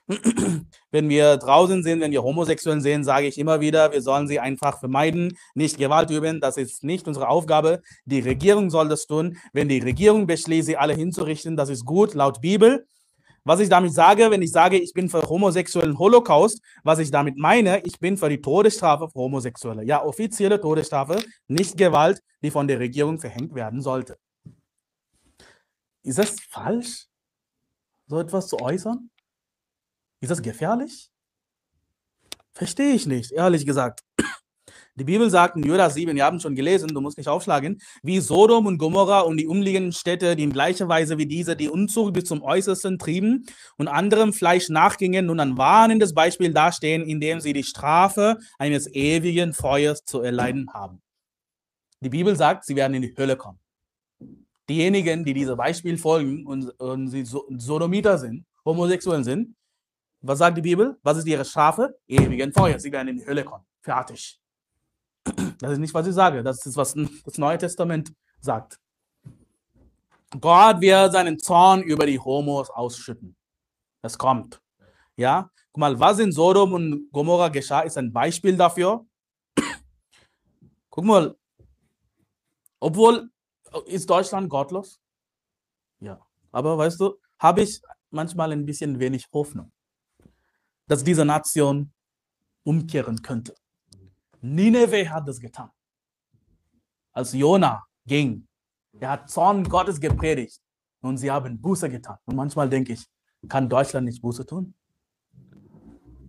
[0.92, 4.42] wenn wir draußen sind, wenn wir Homosexuellen sehen, sage ich immer wieder, wir sollen sie
[4.42, 6.42] einfach vermeiden, nicht Gewalt üben.
[6.42, 7.82] Das ist nicht unsere Aufgabe.
[8.04, 9.38] Die Regierung soll das tun.
[9.54, 12.86] Wenn die Regierung beschließt, sie alle hinzurichten, das ist gut laut Bibel.
[13.44, 17.38] Was ich damit sage, wenn ich sage, ich bin für homosexuellen Holocaust, was ich damit
[17.38, 19.84] meine, ich bin für die Todesstrafe für Homosexuelle.
[19.84, 24.18] Ja, offizielle Todesstrafe, nicht Gewalt, die von der Regierung verhängt werden sollte.
[26.04, 27.08] Ist das falsch,
[28.08, 29.10] so etwas zu äußern?
[30.20, 31.10] Ist das gefährlich?
[32.54, 34.02] Verstehe ich nicht, ehrlich gesagt.
[35.02, 38.20] Die Bibel sagt in Judas 7, wir haben schon gelesen, du musst nicht aufschlagen, wie
[38.20, 42.14] Sodom und Gomorra und die umliegenden Städte, die in gleicher Weise wie diese die Unzucht
[42.14, 47.52] bis zum Äußersten trieben und anderem Fleisch nachgingen, nun ein warnendes Beispiel dastehen, indem sie
[47.52, 51.02] die Strafe eines ewigen Feuers zu erleiden haben.
[52.02, 53.58] Die Bibel sagt, sie werden in die Hölle kommen.
[54.70, 59.56] Diejenigen, die diesem Beispiel folgen und, und sie Sodomiter sind, Homosexuellen sind,
[60.22, 61.00] was sagt die Bibel?
[61.02, 61.98] Was ist ihre Strafe?
[62.08, 62.78] Ewigen Feuer.
[62.78, 63.66] Sie werden in die Hölle kommen.
[63.82, 64.41] Fertig.
[65.60, 66.44] Das ist nicht, was ich sage.
[66.44, 68.80] Das ist, was das Neue Testament sagt.
[70.40, 73.36] Gott wird seinen Zorn über die Homos ausschütten.
[74.02, 74.62] Das kommt.
[75.16, 79.06] Ja, guck mal, was in Sodom und Gomorra geschah, ist ein Beispiel dafür.
[80.90, 81.38] Guck mal,
[82.80, 83.30] obwohl
[83.86, 85.00] ist Deutschland gottlos?
[86.00, 86.20] Ja,
[86.52, 89.72] aber weißt du, habe ich manchmal ein bisschen wenig Hoffnung,
[90.88, 91.94] dass diese Nation
[92.64, 93.56] umkehren könnte.
[94.42, 95.70] Nineveh hat das getan.
[97.14, 98.48] Als Jona ging,
[99.00, 100.60] er hat Zorn Gottes gepredigt
[101.02, 102.18] und sie haben Buße getan.
[102.26, 103.06] Und manchmal denke ich,
[103.48, 104.74] kann Deutschland nicht Buße tun?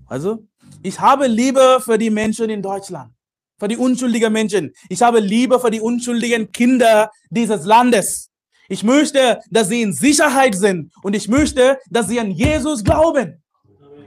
[0.07, 0.47] Also,
[0.83, 3.13] ich habe Liebe für die Menschen in Deutschland,
[3.59, 4.73] für die unschuldigen Menschen.
[4.89, 8.31] Ich habe Liebe für die unschuldigen Kinder dieses Landes.
[8.69, 13.43] Ich möchte, dass sie in Sicherheit sind und ich möchte, dass sie an Jesus glauben.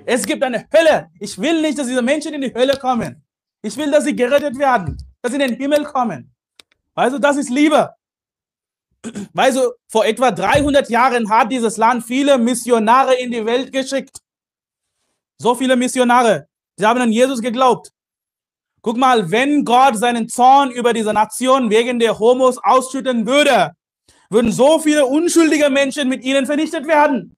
[0.05, 1.09] Es gibt eine Hölle.
[1.19, 3.24] Ich will nicht, dass diese Menschen in die Hölle kommen.
[3.65, 6.32] Ich will, dass sie gerettet werden, dass sie in den Himmel kommen.
[6.93, 7.95] Also, das ist Liebe.
[9.01, 14.19] Du, vor etwa 300 Jahren hat dieses Land viele Missionare in die Welt geschickt.
[15.39, 16.47] So viele Missionare.
[16.78, 17.91] Sie haben an Jesus geglaubt.
[18.84, 23.71] Guck mal, wenn Gott seinen Zorn über diese Nation wegen der Homos ausschütten würde,
[24.30, 27.36] würden so viele unschuldige Menschen mit ihnen vernichtet werden.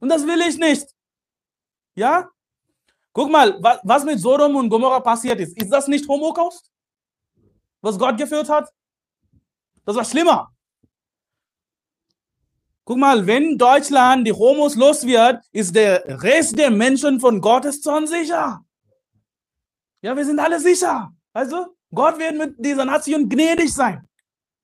[0.00, 0.86] Und das will ich nicht.
[1.94, 2.30] Ja?
[3.14, 5.56] Guck mal, was mit Sodom und Gomorra passiert ist.
[5.56, 6.68] Ist das nicht Holocaust?
[7.80, 8.68] Was Gott geführt hat?
[9.84, 10.52] Das war schlimmer.
[12.84, 17.80] Guck mal, wenn Deutschland die Homos los wird, ist der Rest der Menschen von Gottes
[17.80, 18.64] Zorn sicher.
[20.02, 21.12] Ja, wir sind alle sicher.
[21.32, 24.08] Also, Gott wird mit dieser Nation gnädig sein,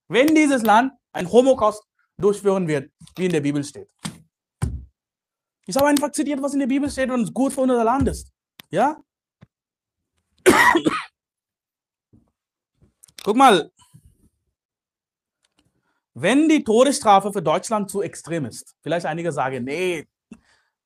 [0.09, 1.85] wenn dieses Land ein Holocaust
[2.19, 3.89] durchführen wird, wie in der Bibel steht.
[5.67, 8.33] Ich habe einfach zitiert, was in der Bibel steht und gut für unser Land ist.
[8.71, 9.03] Ja?
[13.23, 13.71] Guck mal.
[16.15, 20.07] wenn die Todesstrafe für Deutschland zu extrem ist, vielleicht einige sagen, nee,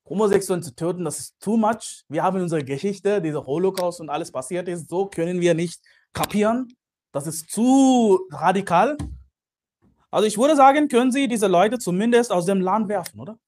[0.07, 2.03] Homosexuellen zu töten, das ist too much.
[2.07, 5.81] Wir haben unsere Geschichte, dieser Holocaust und alles passiert ist, so können wir nicht
[6.13, 6.73] kapieren.
[7.11, 8.97] Das ist zu radikal.
[10.11, 13.39] Also ich würde sagen, können Sie diese Leute zumindest aus dem Land werfen, oder?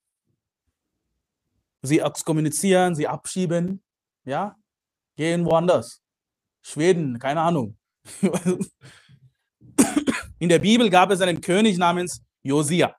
[1.82, 3.82] Sie exkommunizieren, sie abschieben,
[4.28, 4.54] ja,
[5.16, 6.00] gehen woanders.
[6.62, 7.76] Schweden, keine Ahnung.
[10.38, 12.94] In der Bibel gab es einen König namens Josia,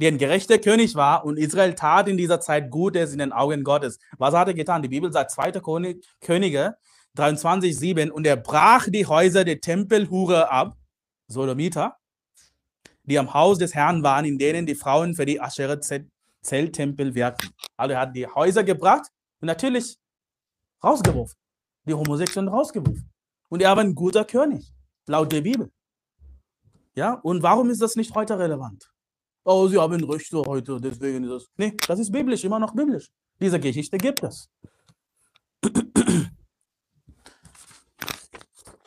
[0.00, 3.62] der ein gerechter König war und Israel tat in dieser Zeit Gutes in den Augen
[3.62, 3.98] Gottes.
[4.16, 4.82] Was hat er getan?
[4.82, 5.52] Die Bibel sagt 2.
[5.52, 6.76] König, Könige
[7.16, 10.76] 23,7 und er brach die Häuser der Tempelhure ab,
[11.28, 11.96] Sodomiter,
[13.04, 17.50] die am Haus des Herrn waren, in denen die Frauen für die Ascheret-Zelttempel wirkten.
[17.76, 19.06] Also er hat die Häuser gebracht
[19.40, 19.96] und natürlich
[20.82, 21.36] rausgeworfen.
[21.86, 23.10] Die Homosexuellen rausgeworfen.
[23.48, 24.72] Und er war ein guter König,
[25.06, 25.70] laut der Bibel.
[26.94, 28.90] Ja, und warum ist das nicht heute relevant?
[29.44, 31.46] Oh, sie haben Rechte heute, deswegen ist das.
[31.56, 33.10] Nee, das ist biblisch, immer noch biblisch.
[33.40, 34.50] Diese Geschichte gibt es.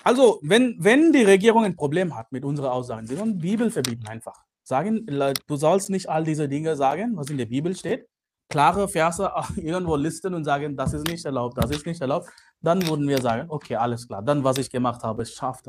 [0.03, 4.07] Also, wenn, wenn die Regierung ein Problem hat mit unseren Aussagen, sie sollen Bibel verbieten
[4.07, 4.43] einfach.
[4.63, 8.07] Sagen, du sollst nicht all diese Dinge sagen, was in der Bibel steht.
[8.51, 12.29] Klare Verse irgendwo listen und sagen, das ist nicht erlaubt, das ist nicht erlaubt.
[12.61, 14.21] Dann würden wir sagen, okay, alles klar.
[14.21, 15.63] Dann, was ich gemacht habe, ist scharf.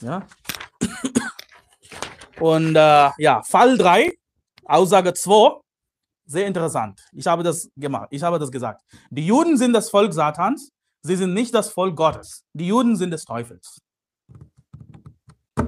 [0.00, 0.26] Ja.
[2.40, 4.10] Und äh, ja, Fall 3,
[4.64, 5.60] Aussage 2,
[6.26, 7.00] sehr interessant.
[7.12, 8.82] Ich habe das gemacht, ich habe das gesagt.
[9.10, 10.72] Die Juden sind das Volk Satans
[11.06, 12.44] Sie sind nicht das Volk Gottes.
[12.54, 13.78] Die Juden sind des Teufels.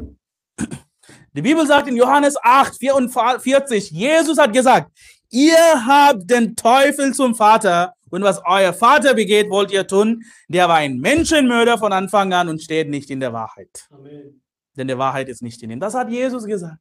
[1.34, 4.90] Die Bibel sagt in Johannes 8, 44, Jesus hat gesagt,
[5.30, 10.24] ihr habt den Teufel zum Vater und was euer Vater begeht, wollt ihr tun.
[10.48, 13.88] Der war ein Menschenmörder von Anfang an und steht nicht in der Wahrheit.
[13.90, 14.42] Amen.
[14.76, 15.80] Denn der Wahrheit ist nicht in ihm.
[15.80, 16.78] Das hat Jesus gesagt,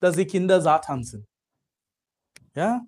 [0.00, 1.26] dass sie Kinder Satans sind.
[2.54, 2.82] Ja?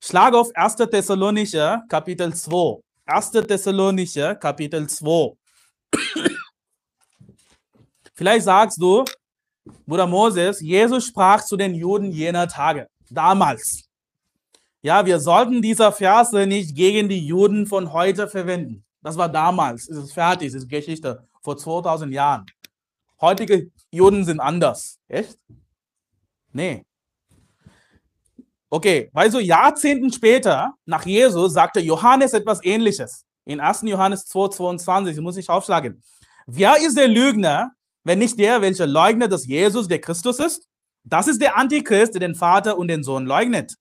[0.00, 0.76] Schlag auf 1.
[0.76, 2.80] Thessalonicher, Kapitel 2.
[3.06, 3.30] 1.
[3.32, 5.36] Thessalonicher, Kapitel 2.
[8.14, 9.04] Vielleicht sagst du,
[9.86, 13.89] Bruder Moses, Jesus sprach zu den Juden jener Tage, damals.
[14.82, 18.84] Ja, wir sollten diese Verse nicht gegen die Juden von heute verwenden.
[19.02, 22.46] Das war damals, es ist fertig, es ist Geschichte, vor 2000 Jahren.
[23.20, 24.98] Heutige Juden sind anders.
[25.08, 25.38] Echt?
[26.52, 26.84] Nee.
[28.70, 33.24] Okay, weil so Jahrzehnten später, nach Jesus, sagte Johannes etwas ähnliches.
[33.44, 33.82] In 1.
[33.82, 36.02] Johannes 2, 22, muss ich aufschlagen.
[36.46, 37.72] Wer ist der Lügner,
[38.04, 40.68] wenn nicht der, welcher leugnet, dass Jesus der Christus ist?
[41.04, 43.74] Das ist der Antichrist, der den Vater und den Sohn leugnet.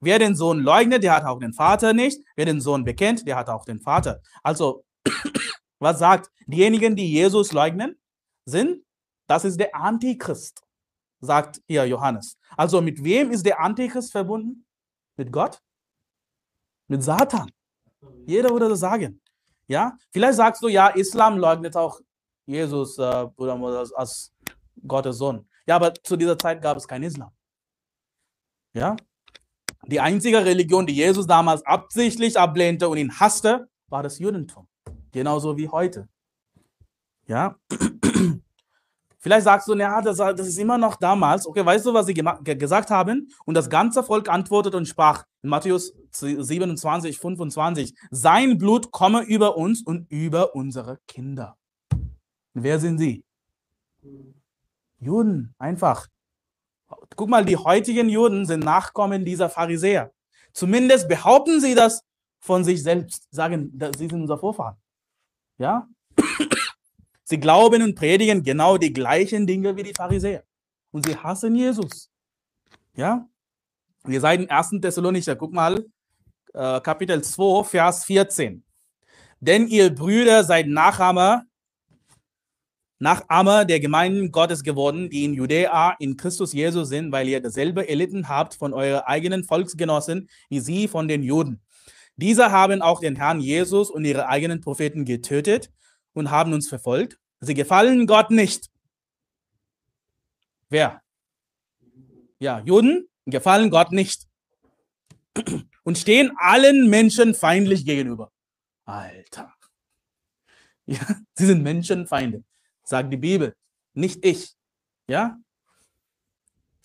[0.00, 2.22] Wer den Sohn leugnet, der hat auch den Vater nicht.
[2.36, 4.20] Wer den Sohn bekennt, der hat auch den Vater.
[4.42, 4.84] Also,
[5.78, 7.96] was sagt, diejenigen, die Jesus leugnen,
[8.46, 8.84] sind,
[9.26, 10.62] das ist der Antichrist
[11.20, 12.38] sagt hier Johannes.
[12.56, 14.64] Also mit wem ist der Antichrist verbunden?
[15.16, 15.60] Mit Gott?
[16.88, 17.50] Mit Satan.
[18.26, 19.20] Jeder würde das sagen.
[19.68, 22.00] Ja, vielleicht sagst du, ja, Islam leugnet auch
[22.46, 24.32] Jesus äh, als, als
[24.86, 25.46] Gottes Sohn.
[25.66, 27.30] Ja, aber zu dieser Zeit gab es kein Islam.
[28.72, 28.96] Ja,
[29.86, 34.66] die einzige Religion, die Jesus damals absichtlich ablehnte und ihn hasste, war das Judentum.
[35.12, 36.08] Genauso wie heute.
[37.26, 37.56] Ja,
[39.22, 41.46] Vielleicht sagst du, ja, das, das, ist immer noch damals.
[41.46, 43.28] Okay, weißt du, was sie gesagt haben?
[43.44, 49.58] Und das ganze Volk antwortet und sprach in Matthäus 27, 25, sein Blut komme über
[49.58, 51.58] uns und über unsere Kinder.
[52.54, 53.22] Wer sind sie?
[54.98, 56.06] Juden, einfach.
[57.16, 60.12] Guck mal, die heutigen Juden sind Nachkommen dieser Pharisäer.
[60.52, 62.02] Zumindest behaupten sie das
[62.40, 64.76] von sich selbst, sagen, sie sind unser Vorfahren.
[65.58, 65.88] Ja?
[67.24, 70.42] Sie glauben und predigen genau die gleichen Dinge wie die Pharisäer.
[70.90, 72.10] Und sie hassen Jesus.
[72.94, 73.28] Ja?
[74.02, 74.80] Wir seid in 1.
[74.80, 75.86] Thessalonicher, guck mal,
[76.54, 78.64] äh, Kapitel 2, Vers 14.
[79.38, 81.44] Denn ihr Brüder seid Nachahmer,
[83.00, 87.88] Nachahmer der Gemeinden Gottes geworden, die in Judäa in Christus Jesus sind, weil ihr dasselbe
[87.88, 91.62] erlitten habt von euren eigenen Volksgenossen, wie sie von den Juden.
[92.16, 95.70] Diese haben auch den Herrn Jesus und ihre eigenen Propheten getötet
[96.12, 97.18] und haben uns verfolgt.
[97.40, 98.68] Sie gefallen Gott nicht.
[100.68, 101.00] Wer?
[102.38, 104.28] Ja, Juden gefallen Gott nicht
[105.84, 108.30] und stehen allen Menschen feindlich gegenüber.
[108.84, 109.54] Alter.
[110.84, 111.00] Ja,
[111.34, 112.44] sie sind Menschenfeinde,
[112.90, 113.54] sagt die Bibel,
[113.94, 114.52] nicht ich.
[115.08, 115.38] Ja?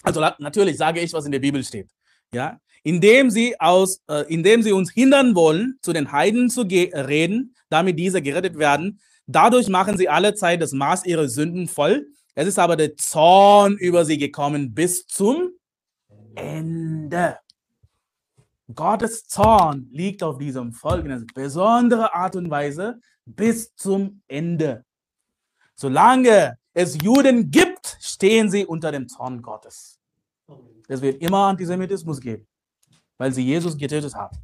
[0.03, 1.89] Also natürlich sage ich, was in der Bibel steht.
[2.33, 2.59] Ja?
[2.83, 7.99] Indem sie aus, äh, indem sie uns hindern wollen, zu den Heiden zu reden, damit
[7.99, 12.07] diese gerettet werden, Dadurch machen sie alle Zeit das Maß ihrer Sünden voll.
[12.35, 15.49] Es ist aber der Zorn über sie gekommen bis zum
[16.35, 17.37] Ende.
[18.73, 24.83] Gottes Zorn liegt auf diesem Volk in einer besonderen Art und Weise bis zum Ende.
[25.75, 29.99] Solange es Juden gibt, stehen sie unter dem Zorn Gottes.
[30.87, 32.47] Es wird immer Antisemitismus geben,
[33.17, 34.37] weil sie Jesus getötet haben.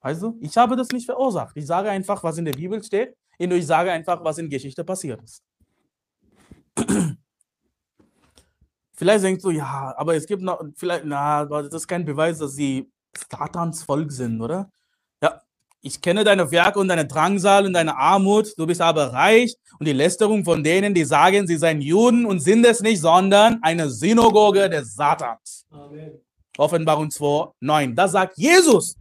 [0.00, 1.56] Weißt du, ich habe das nicht verursacht.
[1.56, 4.84] Ich sage einfach, was in der Bibel steht und ich sage einfach, was in Geschichte
[4.84, 5.42] passiert ist.
[8.92, 12.54] Vielleicht denkst du, ja, aber es gibt noch, vielleicht, na, das ist kein Beweis, dass
[12.54, 12.90] sie
[13.30, 14.72] Satans Volk sind, oder?
[15.80, 19.86] Ich kenne deine Werke und deine Drangsal und deine Armut, du bist aber reich und
[19.86, 23.88] die Lästerung von denen, die sagen, sie seien Juden und sind es nicht, sondern eine
[23.88, 25.66] Synagoge des Satans.
[25.70, 26.20] Amen.
[26.56, 27.94] Offenbarung 2, 9.
[27.94, 28.96] Das sagt Jesus.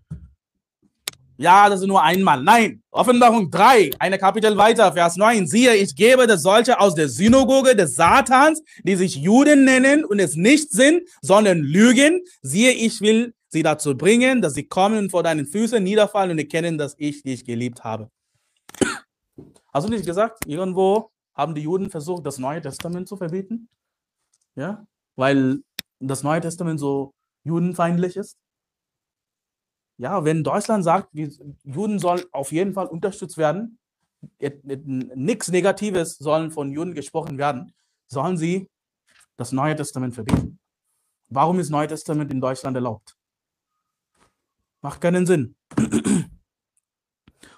[1.39, 2.41] Ja, das ist nur einmal.
[2.43, 5.45] Nein, Offenbarung 3, eine Kapitel weiter, Vers 9.
[5.45, 10.19] Siehe, ich gebe das solche aus der Synagoge des Satans, die sich Juden nennen und
[10.19, 12.21] es nicht sind, sondern lügen.
[12.41, 16.39] Siehe, ich will sie dazu bringen, dass sie kommen und vor deinen Füßen niederfallen und
[16.39, 18.09] erkennen, dass ich dich geliebt habe.
[19.73, 23.69] Hast du nicht gesagt, irgendwo haben die Juden versucht, das Neue Testament zu verbieten?
[24.55, 24.85] Ja,
[25.15, 25.59] weil
[25.99, 28.37] das Neue Testament so judenfeindlich ist?
[29.97, 33.79] Ja, wenn Deutschland sagt, Juden sollen auf jeden Fall unterstützt werden,
[34.79, 37.73] nichts Negatives sollen von Juden gesprochen werden,
[38.07, 38.67] sollen sie
[39.37, 40.59] das Neue Testament verbieten.
[41.29, 43.15] Warum ist Neue Testament in Deutschland erlaubt?
[44.87, 45.53] Macht keinen Sinn.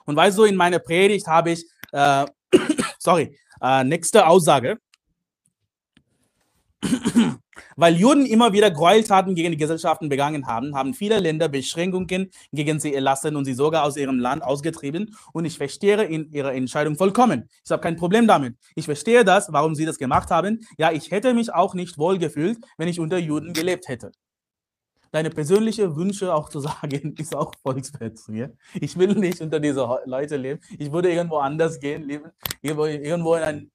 [0.06, 2.26] Und weißt du, in meiner Predigt habe ich, äh,
[2.98, 4.80] sorry, äh, nächste Aussage.
[7.76, 12.80] Weil Juden immer wieder Gräueltaten gegen die Gesellschaften begangen haben, haben viele Länder Beschränkungen gegen
[12.80, 15.16] sie erlassen und sie sogar aus ihrem Land ausgetrieben.
[15.32, 17.48] Und ich verstehe in ihrer Entscheidung vollkommen.
[17.64, 18.56] Ich habe kein Problem damit.
[18.74, 20.66] Ich verstehe das, warum sie das gemacht haben.
[20.80, 24.14] Ja, ich hätte mich auch nicht wohl gefühlt, wenn ich unter Juden gelebt hätte.
[25.12, 28.36] Deine persönliche Wünsche auch zu sagen, ist auch Volksverhetzung.
[28.36, 28.50] Ja?
[28.76, 30.60] Ich will nicht unter diese Leute leben.
[30.78, 32.32] Ich würde irgendwo anders gehen, leben,
[32.62, 33.72] irgendwo in ein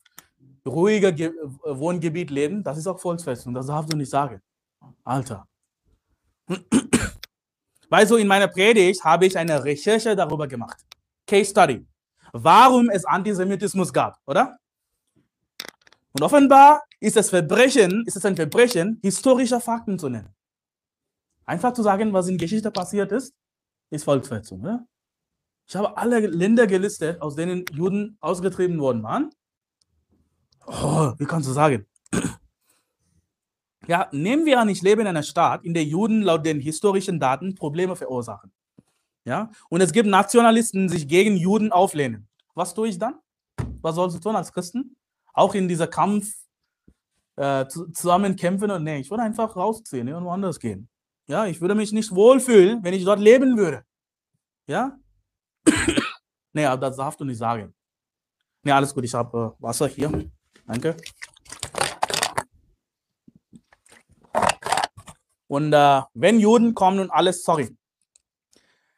[0.67, 1.33] ruhiger Ge
[1.65, 3.55] Wohngebiet leben, das ist auch Volksfestung.
[3.55, 4.41] Das darfst du nicht sagen.
[5.03, 5.47] Alter.
[7.91, 10.79] Weißt du, in meiner Predigt habe ich eine Recherche darüber gemacht.
[11.27, 11.87] Case Study.
[12.33, 14.57] Warum es Antisemitismus gab, oder?
[16.13, 20.34] Und offenbar ist es Verbrechen, ist es ein Verbrechen, historischer Fakten zu nennen.
[21.47, 23.35] Einfach zu sagen, was in Geschichte passiert ist,
[23.91, 24.63] ist Volksverhetzung.
[24.63, 24.87] Oder?
[25.67, 29.31] Ich habe alle Länder gelistet, aus denen Juden ausgetrieben worden waren.
[30.67, 31.87] Oh, wie kannst du sagen?
[33.87, 37.21] Ja, nehmen wir an, ich lebe in einer Stadt, in der Juden laut den historischen
[37.21, 38.51] Daten Probleme verursachen.
[39.27, 42.27] Ja, und es gibt Nationalisten, die sich gegen Juden auflehnen.
[42.55, 43.17] Was tue ich dann?
[43.83, 44.97] Was sollst du tun als Christen?
[45.35, 46.33] Auch in dieser Kampf
[47.37, 50.89] äh, zusammen kämpfen und nee, ich würde einfach rausziehen, irgendwo anders gehen.
[51.27, 53.85] Ja, ich würde mich nicht wohlfühlen, wenn ich dort leben würde.
[54.67, 54.99] Ja?
[56.53, 57.75] nee, aber das darfst du nicht sagen.
[58.63, 60.31] Nee, alles gut, ich habe äh, Wasser hier.
[60.67, 60.97] Danke.
[65.47, 67.75] Und äh, wenn Juden kommen und alles, sorry.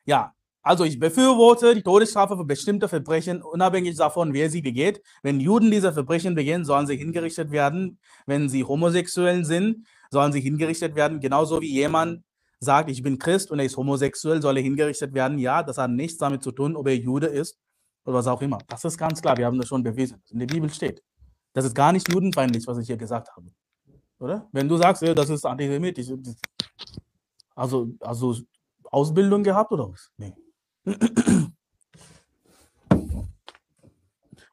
[0.04, 0.35] Ja,
[0.66, 5.00] also ich befürworte die Todesstrafe für bestimmte Verbrechen, unabhängig davon, wer sie begeht.
[5.22, 8.00] Wenn Juden diese Verbrechen begehen, sollen sie hingerichtet werden.
[8.26, 11.20] Wenn sie Homosexuellen sind, sollen sie hingerichtet werden.
[11.20, 12.24] Genauso wie jemand
[12.58, 15.38] sagt, ich bin Christ und er ist homosexuell, soll er hingerichtet werden.
[15.38, 17.60] Ja, das hat nichts damit zu tun, ob er Jude ist
[18.04, 18.58] oder was auch immer.
[18.66, 20.20] Das ist ganz klar, wir haben das schon bewiesen.
[20.30, 21.00] In der Bibel steht.
[21.52, 23.46] Das ist gar nicht judenfeindlich, was ich hier gesagt habe.
[24.18, 24.48] Oder?
[24.50, 26.08] Wenn du sagst, das ist antisemitisch.
[27.54, 28.34] Also, also
[28.90, 30.10] Ausbildung gehabt oder was?
[30.16, 30.34] Nee.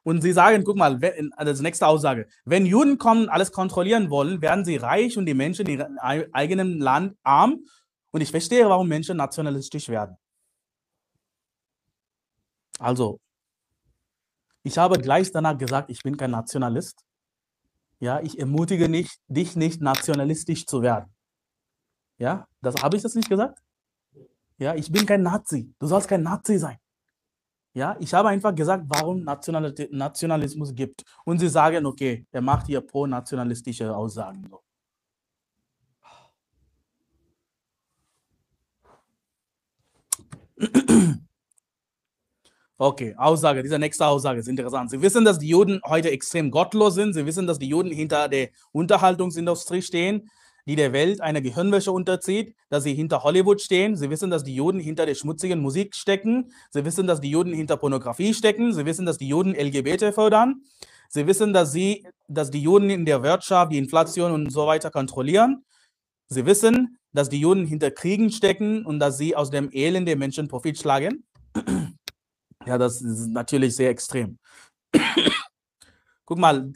[0.02, 4.64] Und sie sagen, guck mal, das nächste Aussage, wenn Juden kommen, alles kontrollieren wollen, werden
[4.64, 7.64] sie reich und die Menschen in ihrem eigenen Land arm.
[8.10, 10.16] Und ich verstehe, warum Menschen nationalistisch werden.
[12.78, 13.18] Also,
[14.62, 17.02] ich habe gleich danach gesagt, ich bin kein Nationalist.
[17.98, 21.14] Ja, ich ermutige nicht, dich nicht nationalistisch zu werden.
[22.18, 23.63] Ja, das habe ich das nicht gesagt?
[24.58, 25.74] Ja, ich bin kein Nazi.
[25.78, 26.78] Du sollst kein Nazi sein.
[27.74, 31.02] Ja, ich habe einfach gesagt, warum Nationalismus gibt.
[31.24, 34.48] Und sie sagen, okay, er macht hier pro-nationalistische Aussagen.
[42.76, 44.90] Okay, Aussage, diese nächste Aussage ist interessant.
[44.90, 47.12] Sie wissen, dass die Juden heute extrem gottlos sind.
[47.12, 50.28] Sie wissen, dass die Juden hinter der Unterhaltungsindustrie stehen,
[50.66, 53.96] die der Welt eine Gehirnwäsche unterzieht, dass sie hinter Hollywood stehen.
[53.96, 56.52] Sie wissen, dass die Juden hinter der schmutzigen Musik stecken.
[56.70, 58.72] Sie wissen, dass die Juden hinter Pornografie stecken.
[58.72, 60.62] Sie wissen, dass die Juden LGBT fördern.
[61.08, 64.90] Sie wissen, dass, sie, dass die Juden in der Wirtschaft die Inflation und so weiter
[64.90, 65.64] kontrollieren.
[66.28, 70.16] Sie wissen, dass die Juden hinter Kriegen stecken und dass sie aus dem Elend der
[70.16, 71.24] Menschen Profit schlagen.
[72.66, 74.38] Ja, das ist natürlich sehr extrem.
[76.24, 76.72] Guck mal,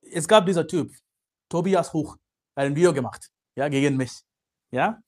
[0.00, 0.92] es gab dieser Typ,
[1.48, 2.16] Tobias Huch,
[2.56, 4.22] ein Video gemacht, ja, gegen mich.
[4.70, 5.00] Ja,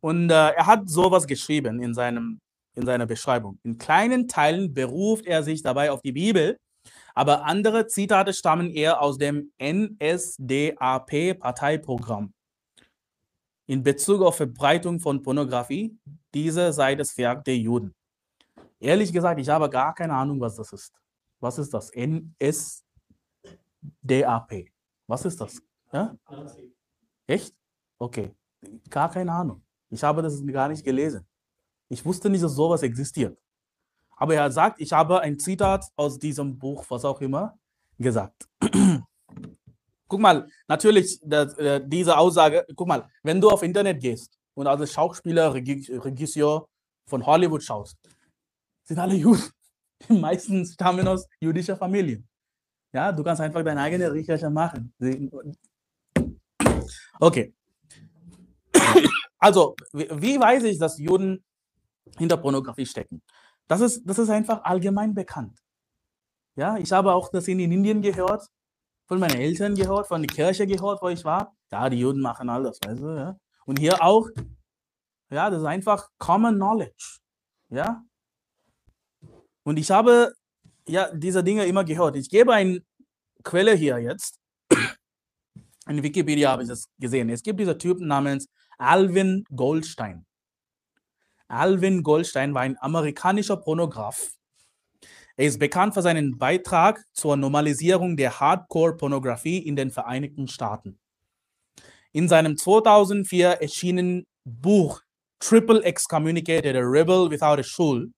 [0.00, 2.40] und äh, er hat sowas geschrieben in, seinem,
[2.74, 3.58] in seiner Beschreibung.
[3.62, 6.58] In kleinen Teilen beruft er sich dabei auf die Bibel,
[7.14, 12.32] aber andere Zitate stammen eher aus dem NSDAP-Parteiprogramm.
[13.66, 15.98] In Bezug auf Verbreitung von Pornografie,
[16.34, 17.92] diese sei das Werk der Juden.
[18.78, 20.92] Ehrlich gesagt, ich habe gar keine Ahnung, was das ist.
[21.40, 21.90] Was ist das?
[21.96, 22.84] NSDAP.
[25.08, 25.60] Was ist das?
[25.92, 26.16] Ja?
[27.26, 27.54] Echt?
[27.98, 28.34] Okay.
[28.90, 29.62] Gar keine Ahnung.
[29.90, 31.26] Ich habe das gar nicht gelesen.
[31.88, 33.38] Ich wusste nicht, dass sowas existiert.
[34.16, 37.58] Aber er sagt, ich habe ein Zitat aus diesem Buch, was auch immer,
[37.98, 38.48] gesagt.
[40.08, 44.66] guck mal, natürlich, das, äh, diese Aussage, guck mal, wenn du auf Internet gehst und
[44.66, 46.68] als Schauspieler, Regisseur
[47.08, 47.96] von Hollywood schaust,
[48.84, 49.42] sind alle Juden.
[50.08, 52.22] Die meisten stammen aus jüdischer Familie.
[52.92, 54.94] Ja, du kannst einfach deine eigene Recherche machen.
[57.20, 57.54] Okay.
[59.38, 61.44] Also, wie weiß ich, dass Juden
[62.18, 63.22] hinter Pornografie stecken?
[63.68, 65.58] Das ist, das ist einfach allgemein bekannt.
[66.56, 68.48] Ja, ich habe auch das in Indien gehört,
[69.06, 71.54] von meinen Eltern gehört, von der Kirche gehört, wo ich war.
[71.70, 73.38] Ja, die Juden machen alles, weißt du, ja.
[73.66, 74.28] Und hier auch,
[75.30, 77.18] ja, das ist einfach Common Knowledge.
[77.68, 78.02] Ja.
[79.64, 80.32] Und ich habe
[80.86, 82.16] ja diese Dinge immer gehört.
[82.16, 82.80] Ich gebe eine
[83.42, 84.38] Quelle hier jetzt.
[85.88, 87.30] In Wikipedia habe ich das gesehen.
[87.30, 90.26] Es gibt diesen Typen namens Alvin Goldstein.
[91.48, 94.32] Alvin Goldstein war ein amerikanischer Pornograf.
[95.36, 100.98] Er ist bekannt für seinen Beitrag zur Normalisierung der Hardcore-Pornografie in den Vereinigten Staaten.
[102.12, 105.02] In seinem 2004 erschienenen Buch
[105.38, 108.10] Triple Excommunicated, a Rebel Without a Soul,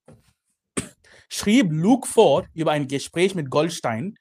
[1.28, 4.14] schrieb Luke Ford über ein Gespräch mit Goldstein,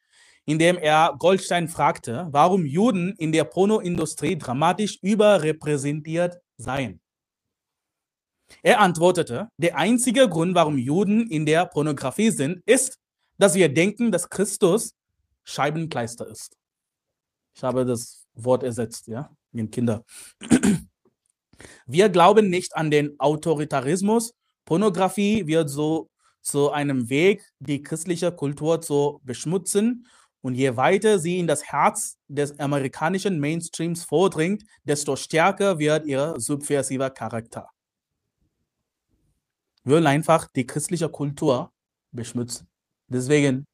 [0.48, 7.02] indem er Goldstein fragte, warum Juden in der Pornoindustrie dramatisch überrepräsentiert seien.
[8.64, 12.98] Er antwortete, der einzige Grund, warum Juden in der Pornografie sind, ist,
[13.38, 14.96] dass wir denken, dass Christus
[15.44, 16.56] Scheibenkleister ist.
[17.54, 20.06] Ich habe das Wort ersetzt, ja, in Kinder.
[21.86, 24.34] Wir glauben nicht an den Autoritarismus.
[24.64, 26.10] Pornografie wird so
[26.42, 30.06] zu einem Weg, die christliche Kultur zu beschmutzen
[30.42, 36.36] und je weiter sie in das Herz des amerikanischen Mainstreams vordringt, desto stärker wird ihr
[36.38, 37.70] subversiver Charakter.
[39.84, 41.72] Wir wollen einfach die christliche Kultur
[42.12, 42.68] beschmutzen.
[43.08, 43.66] Deswegen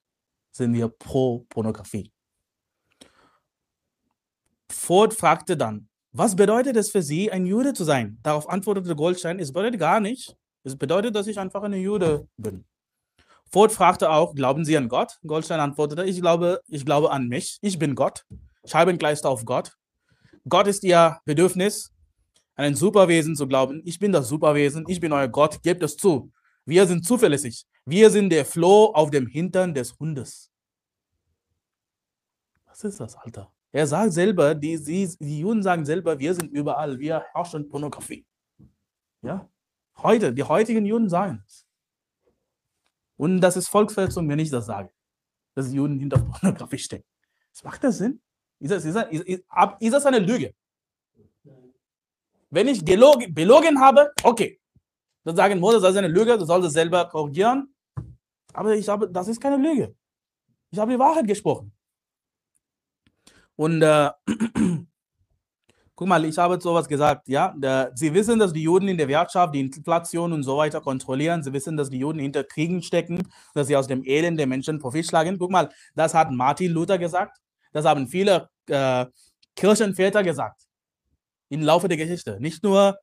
[0.51, 2.11] sind wir pro Pornografie.
[4.70, 8.20] Ford fragte dann, was bedeutet es für Sie, ein Jude zu sein?
[8.22, 10.36] Darauf antwortete Goldstein, es bedeutet gar nicht.
[10.64, 12.66] Es bedeutet, dass ich einfach ein Jude bin.
[13.54, 15.20] Ford fragte auch, glauben Sie an Gott?
[15.28, 17.60] Goldstein antwortete, ich glaube, ich glaube an mich.
[17.62, 18.26] Ich bin Gott.
[18.64, 19.78] Gleis auf Gott.
[20.49, 21.93] Gott ist Ihr Bedürfnis,
[22.56, 23.84] an ein Superwesen zu glauben.
[23.86, 24.86] Ich bin das Superwesen.
[24.88, 25.62] Ich bin euer Gott.
[25.62, 26.32] Gebt es zu.
[26.66, 27.68] Wir sind zuverlässig.
[27.86, 30.49] Wir sind der Floh auf dem Hintern des Hundes.
[32.66, 33.54] Was ist das, Alter?
[33.72, 36.97] Er sagt selber, die, die, die Juden sagen selber, wir sind überall.
[36.97, 38.26] Wir herrschen Pornografie.
[39.22, 39.47] Ja?
[39.97, 41.62] Heute, die heutigen Juden sagen es.
[43.24, 44.91] Und das ist Volksverhetzung, wenn ich das sage,
[45.55, 47.05] dass Juden hinter Pornografie stecken.
[47.53, 48.21] Das macht das Sinn?
[48.59, 49.43] Ist das, ist, das, ist,
[49.80, 50.53] ist das eine Lüge?
[52.49, 54.59] Wenn ich gelogen, belogen habe, okay.
[55.24, 57.74] Dann sagen Moses, das ist eine Lüge, du sollst es selber korrigieren.
[58.51, 59.95] Aber ich habe, das ist keine Lüge.
[60.69, 61.71] Ich habe die Wahrheit gesprochen.
[63.55, 64.11] Und äh,
[65.96, 67.54] Guck mal, ich habe sowas gesagt, ja.
[67.94, 71.44] Sie wissen, dass die Juden in der Wirtschaft die Inflation und so weiter kontrollieren.
[71.44, 74.80] Sie wissen, dass die Juden hinter Kriegen stecken, dass sie aus dem Elend der Menschen
[74.80, 75.38] Profit schlagen.
[75.38, 77.38] Guck mal, das hat Martin Luther gesagt.
[77.74, 79.06] Das haben viele äh,
[79.56, 80.64] Kirchenväter gesagt.
[81.50, 82.38] Im Laufe der Geschichte.
[82.39, 82.98] Nicht nur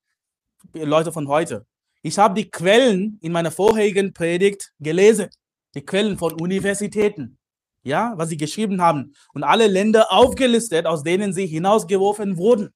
[0.72, 1.66] Leute von heute.
[2.02, 5.28] Ich habe die Quellen in meiner vorherigen Predigt gelesen.
[5.74, 7.38] Die Quellen von Universitäten.
[7.82, 9.14] Ja, was sie geschrieben haben.
[9.32, 12.74] Und alle Länder aufgelistet, aus denen sie hinausgeworfen wurden.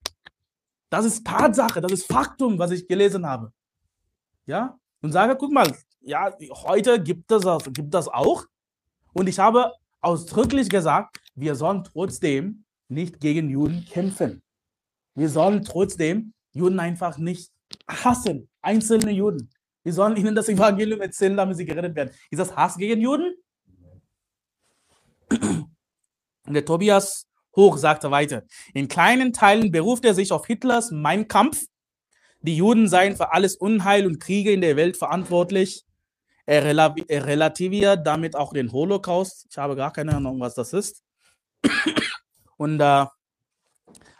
[0.89, 3.53] Das ist Tatsache, das ist Faktum, was ich gelesen habe.
[4.47, 6.33] Ja, und sage, guck mal, ja,
[6.67, 8.45] heute gibt es das, gibt das auch.
[9.13, 14.43] Und ich habe ausdrücklich gesagt, wir sollen trotzdem nicht gegen Juden kämpfen.
[15.15, 17.51] Wir sollen trotzdem Juden einfach nicht
[17.89, 19.51] hassen, einzelne Juden.
[19.83, 22.11] Wir sollen ihnen das Evangelium erzählen, damit sie gerettet werden.
[22.31, 23.35] Ist das Hass gegen Juden?
[26.47, 28.43] Der Tobias Hoch sagte weiter,
[28.75, 31.65] in kleinen Teilen beruft er sich auf Hitlers Mein Kampf.
[32.41, 35.85] Die Juden seien für alles Unheil und Kriege in der Welt verantwortlich.
[36.47, 39.47] Er, er relativiert damit auch den Holocaust.
[39.51, 41.03] Ich habe gar keine Ahnung, was das ist.
[42.57, 43.07] Und äh,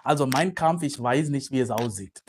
[0.03, 2.23] also mein Kampf, ich weiß nicht, wie es aussieht.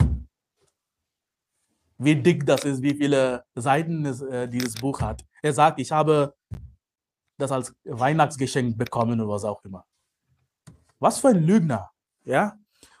[1.98, 5.24] Wie dick das ist, wie viele Seiten es, äh, dieses Buch hat.
[5.42, 6.34] Er sagt, ich habe
[7.38, 9.84] das als Weihnachtsgeschenk bekommen oder was auch immer.
[10.98, 11.90] Was für ein Lügner,
[12.24, 12.56] ja?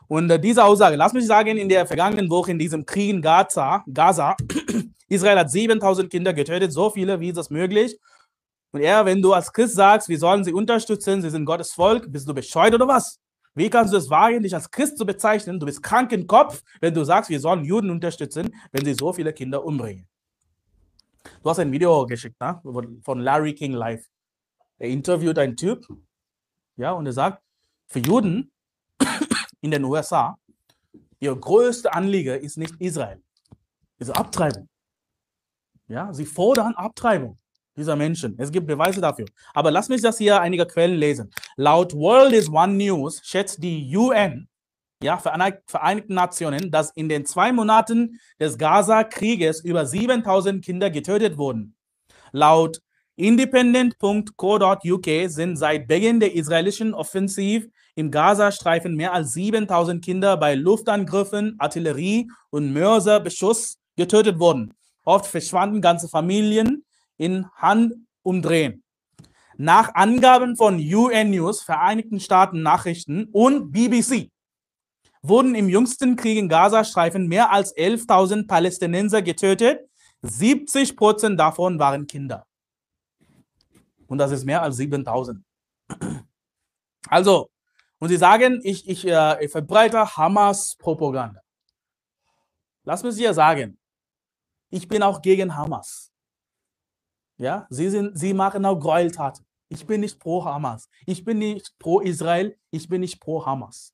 [0.08, 3.22] Und äh, diese Aussage, lass mich sagen, in der vergangenen Woche in diesem Krieg in
[3.22, 4.36] Gaza, Gaza,
[5.08, 7.98] Israel hat 7000 Kinder getötet, so viele, wie das möglich?
[8.72, 12.12] Und er, wenn du als Christ sagst, wir sollen sie unterstützen, sie sind Gottes Volk,
[12.12, 13.18] bist du bescheuert oder was?
[13.54, 15.58] Wie kannst du es wagen, dich als Christ zu bezeichnen?
[15.58, 19.14] Du bist krank im Kopf, wenn du sagst, wir sollen Juden unterstützen, wenn sie so
[19.14, 20.06] viele Kinder umbringen.
[21.42, 22.60] Du hast ein Video geschickt ne?
[23.02, 24.04] von Larry King Live.
[24.78, 25.86] Er interviewt einen Typ,
[26.76, 27.42] ja, und er sagt,
[27.86, 28.52] für Juden
[29.60, 30.38] in den USA,
[31.20, 33.22] ihr größtes Anliegen ist nicht Israel,
[33.98, 34.68] ist Abtreibung.
[35.88, 37.38] Ja, sie fordern Abtreibung
[37.76, 38.34] dieser Menschen.
[38.38, 39.26] Es gibt Beweise dafür.
[39.54, 41.30] Aber lass mich das hier einige Quellen lesen.
[41.56, 44.48] Laut World is One News schätzt die UN,
[45.02, 51.76] ja, Vereinigten Nationen, dass in den zwei Monaten des Gaza-Krieges über 7000 Kinder getötet wurden.
[52.32, 52.80] Laut
[53.16, 61.56] Independent.co.uk sind seit Beginn der israelischen Offensiv im Gazastreifen mehr als 7000 Kinder bei Luftangriffen,
[61.58, 64.74] Artillerie und Mörserbeschuss getötet worden.
[65.04, 66.84] Oft verschwanden ganze Familien
[67.16, 68.82] in Handumdrehen.
[69.56, 74.28] Nach Angaben von UN News, Vereinigten Staaten Nachrichten und BBC
[75.22, 79.80] wurden im jüngsten Krieg im Gazastreifen mehr als 11.000 Palästinenser getötet.
[80.22, 82.46] 70 Prozent davon waren Kinder.
[84.06, 85.44] Und das ist mehr als 7000.
[87.08, 87.50] Also,
[87.98, 91.40] und sie sagen, ich, ich, äh, ich verbreite Hamas-Propaganda.
[92.84, 93.78] Lass mich dir sagen,
[94.70, 96.12] ich bin auch gegen Hamas.
[97.38, 99.44] Ja, sie, sind, sie machen auch Gräueltaten.
[99.68, 100.88] Ich bin nicht pro Hamas.
[101.06, 102.56] Ich bin nicht pro Israel.
[102.70, 103.92] Ich bin nicht pro Hamas.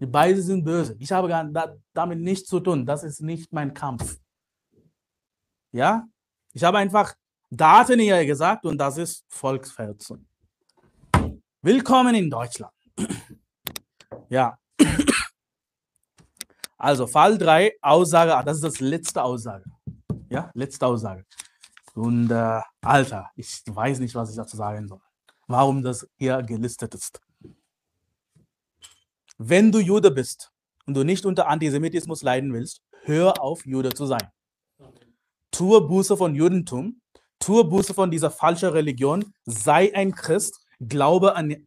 [0.00, 0.96] Die beiden sind böse.
[0.98, 2.86] Ich habe gar, da, damit nichts zu tun.
[2.86, 4.18] Das ist nicht mein Kampf.
[5.72, 6.08] Ja,
[6.52, 7.14] ich habe einfach
[7.52, 10.24] Daten hier gesagt und das ist Volksverhetzung.
[11.62, 12.72] Willkommen in Deutschland.
[14.28, 14.56] Ja.
[16.78, 19.64] Also Fall 3, Aussage, ah, das ist das letzte Aussage.
[20.30, 21.26] Ja, letzte Aussage.
[21.94, 25.00] Und äh, Alter, ich weiß nicht, was ich dazu sagen soll.
[25.46, 27.20] Warum das hier gelistet ist.
[29.36, 30.52] Wenn du Jude bist
[30.86, 34.30] und du nicht unter Antisemitismus leiden willst, hör auf, Jude zu sein.
[35.50, 36.99] Tue Buße von Judentum,
[37.40, 41.66] tue Buße von dieser falschen Religion, sei ein Christ, glaube an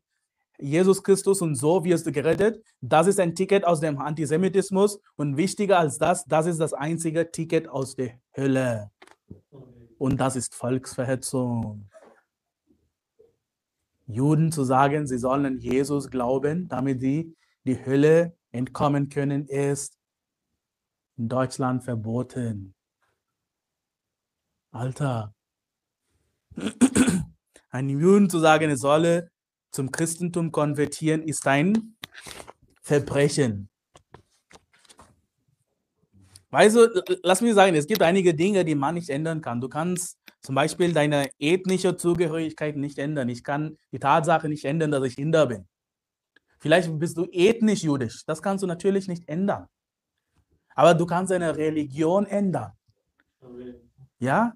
[0.60, 2.64] Jesus Christus und so wirst du gerettet.
[2.80, 7.32] Das ist ein Ticket aus dem Antisemitismus und wichtiger als das, das ist das einzige
[7.32, 8.92] Ticket aus der Hölle.
[9.98, 11.90] Und das ist Volksverhetzung.
[14.06, 19.98] Juden zu sagen, sie sollen an Jesus glauben, damit sie die Hölle entkommen können, ist
[21.18, 22.76] in Deutschland verboten.
[24.72, 25.33] Alter,
[27.70, 29.30] einem Juden zu sagen, er solle
[29.72, 31.96] zum Christentum konvertieren, ist ein
[32.82, 33.70] Verbrechen.
[36.52, 39.60] Weißt du, lass mich sagen, es gibt einige Dinge, die man nicht ändern kann.
[39.60, 43.30] Du kannst zum Beispiel deine ethnische Zugehörigkeit nicht ändern.
[43.30, 45.68] Ich kann die Tatsache nicht ändern, dass ich Inder bin.
[46.60, 48.24] Vielleicht bist du ethnisch jüdisch.
[48.26, 49.68] Das kannst du natürlich nicht ändern.
[50.76, 52.74] Aber du kannst deine Religion ändern.
[54.20, 54.54] Ja?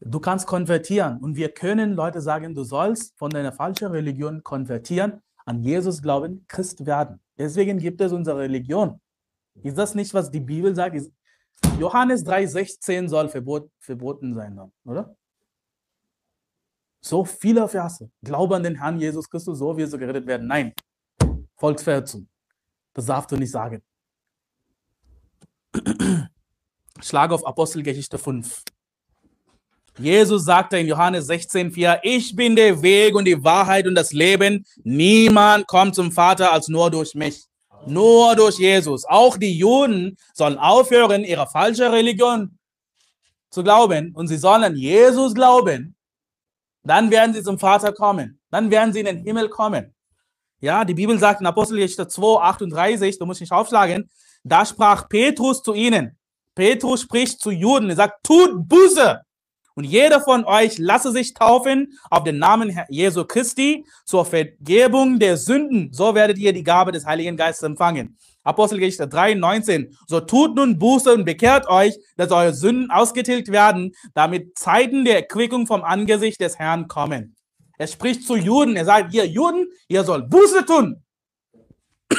[0.00, 5.20] Du kannst konvertieren und wir können Leute sagen, du sollst von deiner falschen Religion konvertieren,
[5.44, 7.20] an Jesus glauben, Christ werden.
[7.36, 8.98] Deswegen gibt es unsere Religion.
[9.62, 10.96] Ist das nicht, was die Bibel sagt?
[11.78, 15.14] Johannes 3,16 soll verbot, verboten sein, oder?
[17.02, 18.10] So viele Verse.
[18.22, 20.46] Glaube an den Herrn Jesus Christus, so wirst du gerettet werden.
[20.46, 20.72] Nein.
[21.56, 22.26] Volksverhetzung.
[22.94, 23.82] Das darfst du nicht sagen.
[27.00, 28.62] Schlag auf Apostelgeschichte 5.
[30.00, 34.64] Jesus sagte in Johannes 16,4, ich bin der Weg und die Wahrheit und das Leben.
[34.82, 37.44] Niemand kommt zum Vater als nur durch mich.
[37.86, 39.04] Nur durch Jesus.
[39.04, 42.58] Auch die Juden sollen aufhören, ihre falsche Religion
[43.50, 45.94] zu glauben und sie sollen Jesus glauben.
[46.82, 48.40] Dann werden sie zum Vater kommen.
[48.50, 49.94] Dann werden sie in den Himmel kommen.
[50.60, 54.10] Ja, die Bibel sagt in Apostelgeschichte 2, 38, du musst nicht aufschlagen,
[54.44, 56.18] da sprach Petrus zu ihnen.
[56.54, 59.20] Petrus spricht zu Juden, er sagt, tut Buße
[59.74, 65.36] Und jeder von euch lasse sich taufen auf den Namen Jesu Christi zur Vergebung der
[65.36, 65.92] Sünden.
[65.92, 68.16] So werdet ihr die Gabe des Heiligen Geistes empfangen.
[68.42, 69.96] Apostelgeschichte 3, 19.
[70.06, 75.16] So tut nun Buße und bekehrt euch, dass eure Sünden ausgetilgt werden, damit Zeiten der
[75.16, 77.36] Erquickung vom Angesicht des Herrn kommen.
[77.78, 78.76] Er spricht zu Juden.
[78.76, 81.02] Er sagt, ihr Juden, ihr sollt Buße tun.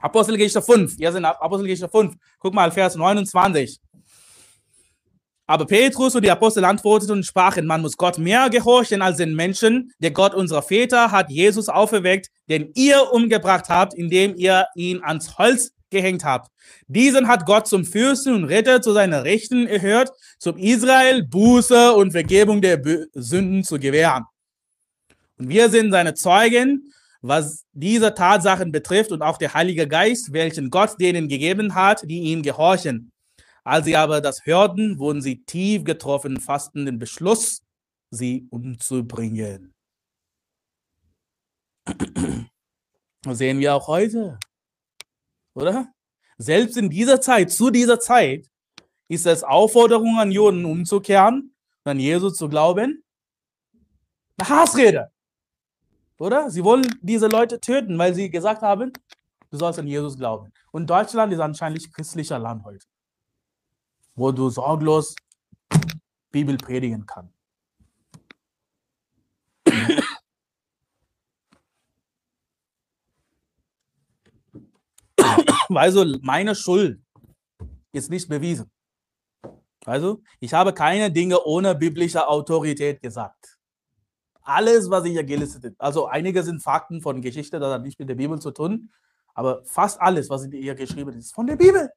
[0.00, 0.96] Apostelgeschichte 5.
[0.96, 2.14] Hier sind Apostelgeschichte 5.
[2.38, 3.80] Guck mal, Vers 29.
[5.48, 9.34] Aber Petrus und die Apostel antworteten und sprachen, man muss Gott mehr gehorchen als den
[9.34, 9.90] Menschen.
[9.98, 15.38] Der Gott unserer Väter hat Jesus auferweckt, den ihr umgebracht habt, indem ihr ihn ans
[15.38, 16.50] Holz gehängt habt.
[16.86, 22.10] Diesen hat Gott zum Fürsten und Ritter zu seiner Rechten erhört, zum Israel Buße und
[22.10, 22.82] Vergebung der
[23.14, 24.24] Sünden zu gewähren.
[25.38, 26.92] Und wir sind seine Zeugen,
[27.22, 32.20] was diese Tatsachen betrifft und auch der Heilige Geist, welchen Gott denen gegeben hat, die
[32.20, 33.12] ihm gehorchen.
[33.68, 37.60] Als sie aber das hörten, wurden sie tief getroffen, fassten den Beschluss,
[38.10, 39.74] sie umzubringen.
[43.20, 44.38] Das sehen wir auch heute,
[45.52, 45.92] oder?
[46.38, 48.48] Selbst in dieser Zeit, zu dieser Zeit,
[49.06, 51.54] ist es Aufforderung an Juden umzukehren,
[51.84, 53.04] an Jesus zu glauben.
[54.38, 55.12] Eine Hassrede,
[56.18, 56.50] oder?
[56.50, 58.94] Sie wollen diese Leute töten, weil sie gesagt haben,
[59.50, 60.54] du sollst an Jesus glauben.
[60.72, 62.86] Und Deutschland ist anscheinend christlicher Land heute
[64.18, 65.14] wo du sorglos
[66.30, 67.32] Bibel predigen kannst.
[75.68, 77.00] Also meine Schuld
[77.92, 78.70] ist nicht bewiesen.
[79.84, 83.58] Also ich habe keine Dinge ohne biblische Autorität gesagt.
[84.42, 87.98] Alles, was ich hier gelistet habe, also einige sind Fakten von Geschichte, das hat nicht
[87.98, 88.90] mit der Bibel zu tun,
[89.34, 91.90] aber fast alles, was hier geschrieben ist von der Bibel.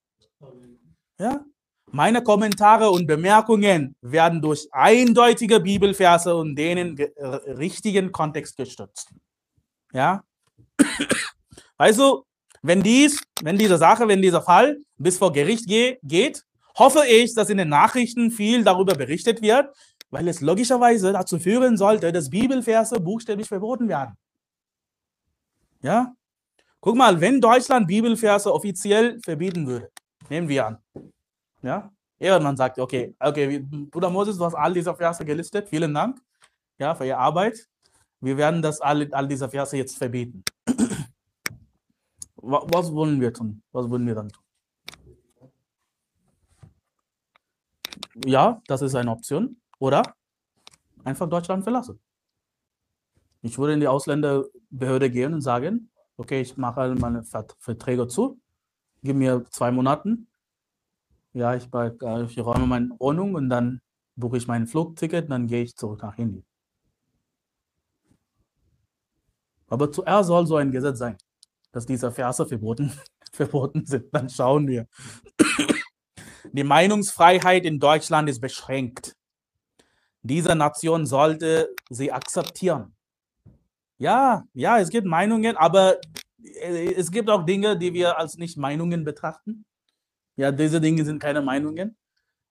[1.17, 1.45] Ja,
[1.91, 6.97] meine Kommentare und Bemerkungen werden durch eindeutige Bibelverse und denen
[7.57, 9.13] richtigen Kontext gestützt.
[9.93, 10.23] Ja?
[11.77, 12.25] Also,
[12.61, 16.43] wenn dies, wenn diese Sache, wenn dieser Fall bis vor Gericht ge geht,
[16.77, 19.75] hoffe ich, dass in den Nachrichten viel darüber berichtet wird,
[20.09, 24.15] weil es logischerweise dazu führen sollte, dass Bibelverse buchstäblich verboten werden.
[25.81, 26.13] Ja?
[26.79, 29.91] Guck mal, wenn Deutschland Bibelverse offiziell verbieten würde,
[30.29, 30.77] nehmen wir an,
[31.61, 31.91] ja?
[32.19, 35.67] Irgendwann sagt, okay, okay, Bruder Moses, du hast all diese Verse gelistet.
[35.67, 36.21] Vielen Dank
[36.77, 37.67] ja, für Ihre Arbeit.
[38.19, 40.43] Wir werden das all, all diese Verse jetzt verbieten.
[42.35, 43.63] Was wollen wir tun?
[43.71, 44.43] Was wollen wir dann tun?
[48.25, 49.57] Ja, das ist eine Option.
[49.79, 50.03] Oder
[51.03, 51.99] einfach Deutschland verlassen.
[53.41, 58.39] Ich würde in die Ausländerbehörde gehen und sagen, okay, ich mache meine Verträge zu,
[59.01, 60.17] gib mir zwei Monate,
[61.33, 63.81] ja, ich, bei, äh, ich räume meine Wohnung und dann
[64.15, 66.45] buche ich mein Flugticket und dann gehe ich zurück nach Indien.
[69.67, 71.17] Aber zuerst soll so ein Gesetz sein,
[71.71, 72.91] dass diese Verse verboten,
[73.31, 74.13] verboten sind.
[74.13, 74.87] Dann schauen wir.
[76.51, 79.15] Die Meinungsfreiheit in Deutschland ist beschränkt.
[80.23, 82.93] Diese Nation sollte sie akzeptieren.
[83.97, 85.97] Ja, ja, es gibt Meinungen, aber
[86.43, 89.63] äh, es gibt auch Dinge, die wir als nicht Meinungen betrachten.
[90.41, 91.95] Ja, diese Dinge sind keine Meinungen.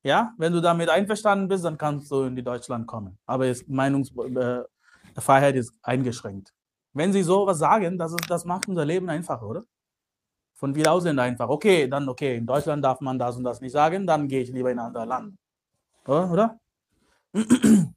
[0.04, 3.18] Ja, wenn du damit einverstanden bist, dann kannst du in die Deutschland kommen.
[3.26, 6.54] Aber jetzt Meinungsfreiheit äh, ist eingeschränkt.
[6.92, 9.64] Wenn sie sowas sagen, das, ist, das macht unser Leben einfacher, oder?
[10.54, 11.48] Von wir Ausländer einfach.
[11.48, 14.50] Okay, dann okay, in Deutschland darf man das und das nicht sagen, dann gehe ich
[14.50, 15.36] lieber in ein anderes Land.
[16.06, 16.30] Oder?
[16.30, 16.60] oder?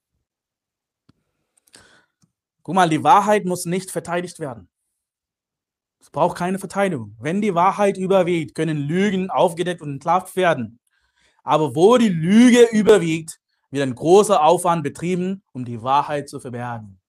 [2.64, 4.68] Guck mal, die Wahrheit muss nicht verteidigt werden.
[6.04, 7.16] Es braucht keine Verteidigung.
[7.18, 10.82] Wenn die Wahrheit überwiegt, können Lügen aufgedeckt und entlarvt werden.
[11.44, 13.40] Aber wo die Lüge überwiegt,
[13.72, 17.00] wird ein großer Aufwand betrieben, um die Wahrheit zu verbergen.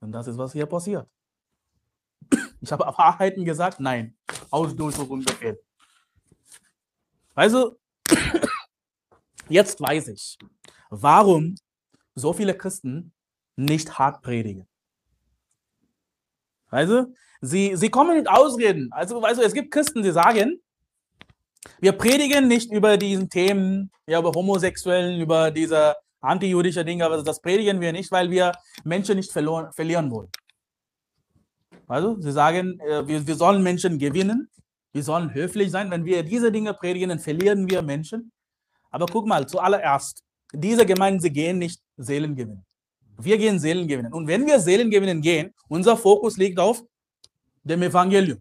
[0.00, 1.08] Und das ist, was hier passiert.
[2.60, 3.80] Ich habe Wahrheiten gesagt?
[3.80, 4.16] Nein.
[4.50, 5.58] Ausdurchsuchungsbefehl.
[7.34, 7.78] Also,
[9.48, 10.38] jetzt weiß ich,
[10.88, 11.56] warum
[12.14, 13.12] so viele Christen
[13.56, 14.66] nicht hart predigen.
[16.68, 17.12] Also,
[17.44, 18.88] Sie, sie kommen mit Ausreden.
[18.90, 20.60] Also, weißt du, es gibt Christen, die sagen,
[21.80, 27.40] wir predigen nicht über diesen Themen, ja, über Homosexuellen, über diese antijüdische Dinge, aber das
[27.40, 28.52] predigen wir nicht, weil wir
[28.84, 30.30] Menschen nicht verloren, verlieren wollen.
[31.86, 34.48] Also, sie sagen, äh, wir, wir sollen Menschen gewinnen,
[34.92, 35.90] wir sollen höflich sein.
[35.90, 38.32] Wenn wir diese Dinge predigen, dann verlieren wir Menschen.
[38.90, 40.22] Aber guck mal, zuallererst,
[40.54, 42.64] diese Gemeinden, sie gehen nicht Seelen gewinnen.
[43.18, 44.12] Wir gehen Seelen gewinnen.
[44.12, 46.82] Und wenn wir Seelen gewinnen gehen, unser Fokus liegt auf
[47.64, 48.40] dem Evangelium.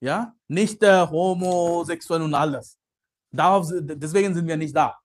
[0.00, 2.76] Ja, nicht der Homosexuellen und alles.
[3.32, 4.96] Darauf, deswegen sind wir nicht da.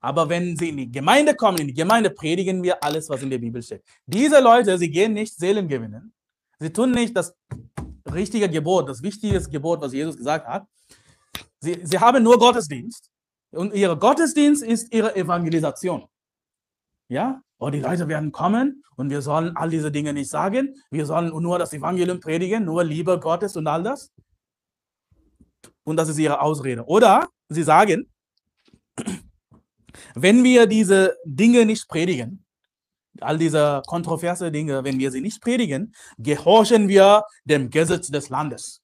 [0.00, 3.30] Aber wenn sie in die Gemeinde kommen, in die Gemeinde predigen wir alles, was in
[3.30, 3.82] der Bibel steht.
[4.04, 6.12] Diese Leute, sie gehen nicht Seelen gewinnen.
[6.58, 7.34] Sie tun nicht das
[8.12, 10.66] richtige Gebot, das wichtige Gebot, was Jesus gesagt hat.
[11.60, 13.10] Sie, sie haben nur Gottesdienst.
[13.52, 16.04] Und ihr Gottesdienst ist ihre Evangelisation.
[17.08, 17.40] Ja?
[17.62, 20.74] Oh, die Leute werden kommen und wir sollen all diese Dinge nicht sagen.
[20.90, 24.10] Wir sollen nur das Evangelium predigen, nur Liebe Gottes und all das.
[25.84, 26.84] Und das ist ihre Ausrede.
[26.86, 28.10] Oder sie sagen,
[30.16, 32.44] wenn wir diese Dinge nicht predigen,
[33.20, 38.82] all diese kontroverse Dinge, wenn wir sie nicht predigen, gehorchen wir dem Gesetz des Landes.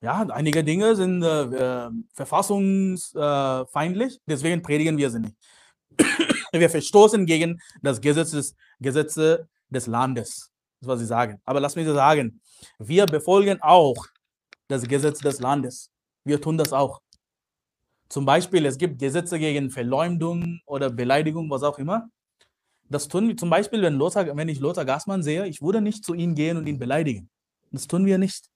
[0.00, 5.36] Ja, einige Dinge sind äh, äh verfassungsfeindlich, deswegen predigen wir sie nicht.
[6.52, 10.50] Wir verstoßen gegen das Gesetz des, Gesetze des Landes.
[10.80, 11.40] Das ist, was sie sagen.
[11.44, 12.40] Aber lass mich sagen,
[12.78, 14.06] wir befolgen auch
[14.68, 15.90] das Gesetz des Landes.
[16.24, 17.00] Wir tun das auch.
[18.08, 22.08] Zum Beispiel, es gibt Gesetze gegen Verleumdung oder Beleidigung, was auch immer.
[22.88, 26.04] Das tun wir zum Beispiel, wenn, Lothar, wenn ich Lothar Gassmann sehe, ich würde nicht
[26.04, 27.28] zu ihm gehen und ihn beleidigen.
[27.72, 28.48] Das tun wir nicht.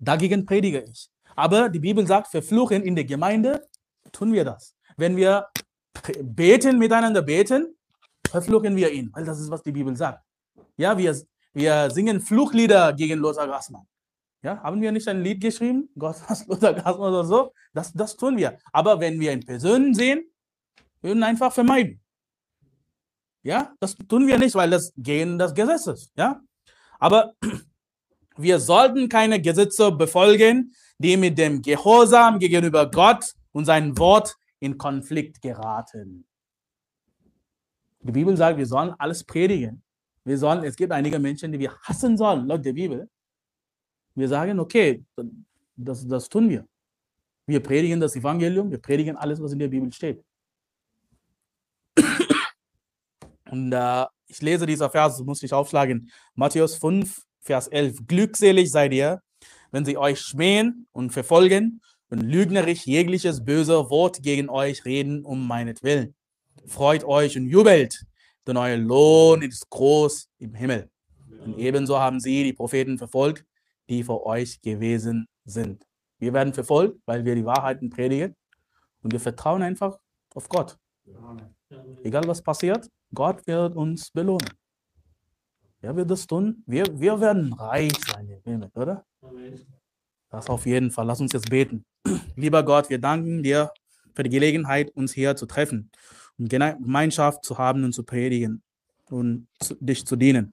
[0.00, 1.08] Dagegen predige ich.
[1.36, 3.66] Aber die Bibel sagt, verfluchen in der Gemeinde,
[4.12, 4.74] tun wir das.
[4.96, 5.46] Wenn wir
[6.22, 7.76] beten, miteinander beten,
[8.28, 10.22] verfluchen wir ihn, weil das ist, was die Bibel sagt.
[10.76, 11.16] Ja, wir,
[11.52, 13.86] wir singen Fluchlieder gegen Lothar Gassmann.
[14.42, 15.88] Ja, haben wir nicht ein Lied geschrieben?
[15.98, 17.52] Gott was Lothar Gassmann oder so?
[17.72, 18.58] Das, das tun wir.
[18.72, 20.24] Aber wenn wir ihn persönlich sehen,
[21.00, 22.00] würden einfach vermeiden.
[23.42, 26.12] Ja, das tun wir nicht, weil das gegen das Gesetz ist.
[26.16, 26.40] Ja,
[26.98, 27.34] aber
[28.36, 34.34] wir sollten keine Gesetze befolgen, die mit dem Gehorsam gegenüber Gott und seinem Wort
[34.64, 36.24] in Konflikt geraten.
[38.00, 39.82] Die Bibel sagt, wir sollen alles predigen.
[40.24, 43.08] Wir sollen, es gibt einige Menschen, die wir hassen sollen, laut der Bibel.
[44.14, 45.04] Wir sagen, okay,
[45.76, 46.66] das, das tun wir.
[47.46, 50.24] Wir predigen das Evangelium, wir predigen alles, was in der Bibel steht.
[53.50, 56.10] Und äh, ich lese dieser Vers, muss ich aufschlagen.
[56.34, 58.06] Matthäus 5, Vers 11.
[58.06, 59.20] Glückselig seid ihr,
[59.70, 65.46] wenn sie euch schmähen und verfolgen und lügnerisch jegliches böse Wort gegen euch reden um
[65.46, 66.14] meinetwillen.
[66.66, 68.04] Freut euch und jubelt,
[68.46, 70.90] denn euer Lohn ist groß im Himmel.
[71.44, 73.44] Und ebenso haben sie die Propheten verfolgt,
[73.88, 75.86] die vor euch gewesen sind.
[76.18, 78.34] Wir werden verfolgt, weil wir die Wahrheiten predigen
[79.02, 79.98] und wir vertrauen einfach
[80.34, 80.78] auf Gott.
[82.02, 84.48] Egal was passiert, Gott wird uns belohnen.
[85.80, 86.62] Wer wird das tun?
[86.66, 89.04] Wir, wir werden reich sein im Himmel, oder?
[90.34, 91.06] Das auf jeden Fall.
[91.06, 91.84] Lass uns jetzt beten.
[92.34, 93.70] Lieber Gott, wir danken dir
[94.16, 95.92] für die Gelegenheit, uns hier zu treffen,
[96.38, 98.60] um Gemeinschaft zu haben und zu predigen
[99.10, 99.46] und
[99.78, 100.52] dich zu dienen.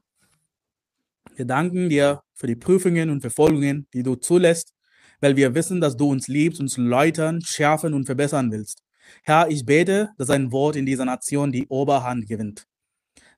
[1.35, 4.75] Wir danken dir für die Prüfungen und Verfolgungen, die du zulässt,
[5.19, 8.83] weil wir wissen, dass du uns liebst, uns läutern, schärfen und verbessern willst.
[9.23, 12.67] Herr, ich bete, dass ein Wort in dieser Nation die Oberhand gewinnt.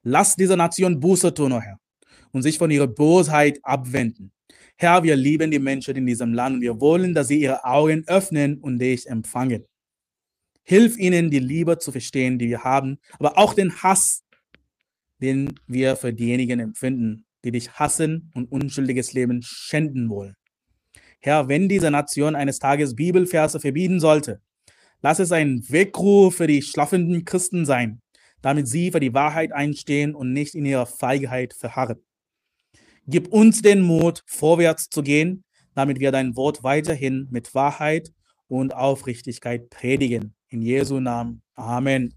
[0.02, 1.78] Lass diese Nation Buße tun, oh Herr,
[2.34, 4.34] und sich von ihrer Bosheit abwenden.
[4.76, 8.04] Herr, wir lieben die Menschen in diesem Land und wir wollen, dass sie ihre Augen
[8.08, 9.66] öffnen und dich empfangen.
[10.64, 14.24] Hilf ihnen, die Liebe zu verstehen, die wir haben, aber auch den Hass,
[15.22, 20.36] den wir für diejenigen empfinden, die dich hassen und unschuldiges Leben schänden wollen.
[21.20, 24.42] Herr, wenn diese Nation eines Tages Bibelverse verbieten sollte,
[25.02, 28.02] lass es ein Weckruf für die schlafenden Christen sein,
[28.42, 32.04] damit sie für die Wahrheit einstehen und nicht in ihrer Feigheit verharren.
[33.06, 35.44] Gib uns den Mut, vorwärts zu gehen,
[35.76, 38.12] damit wir dein Wort weiterhin mit Wahrheit
[38.48, 40.36] und Aufrichtigkeit predigen.
[40.50, 41.42] In Jesu Namen.
[41.56, 42.14] Amen.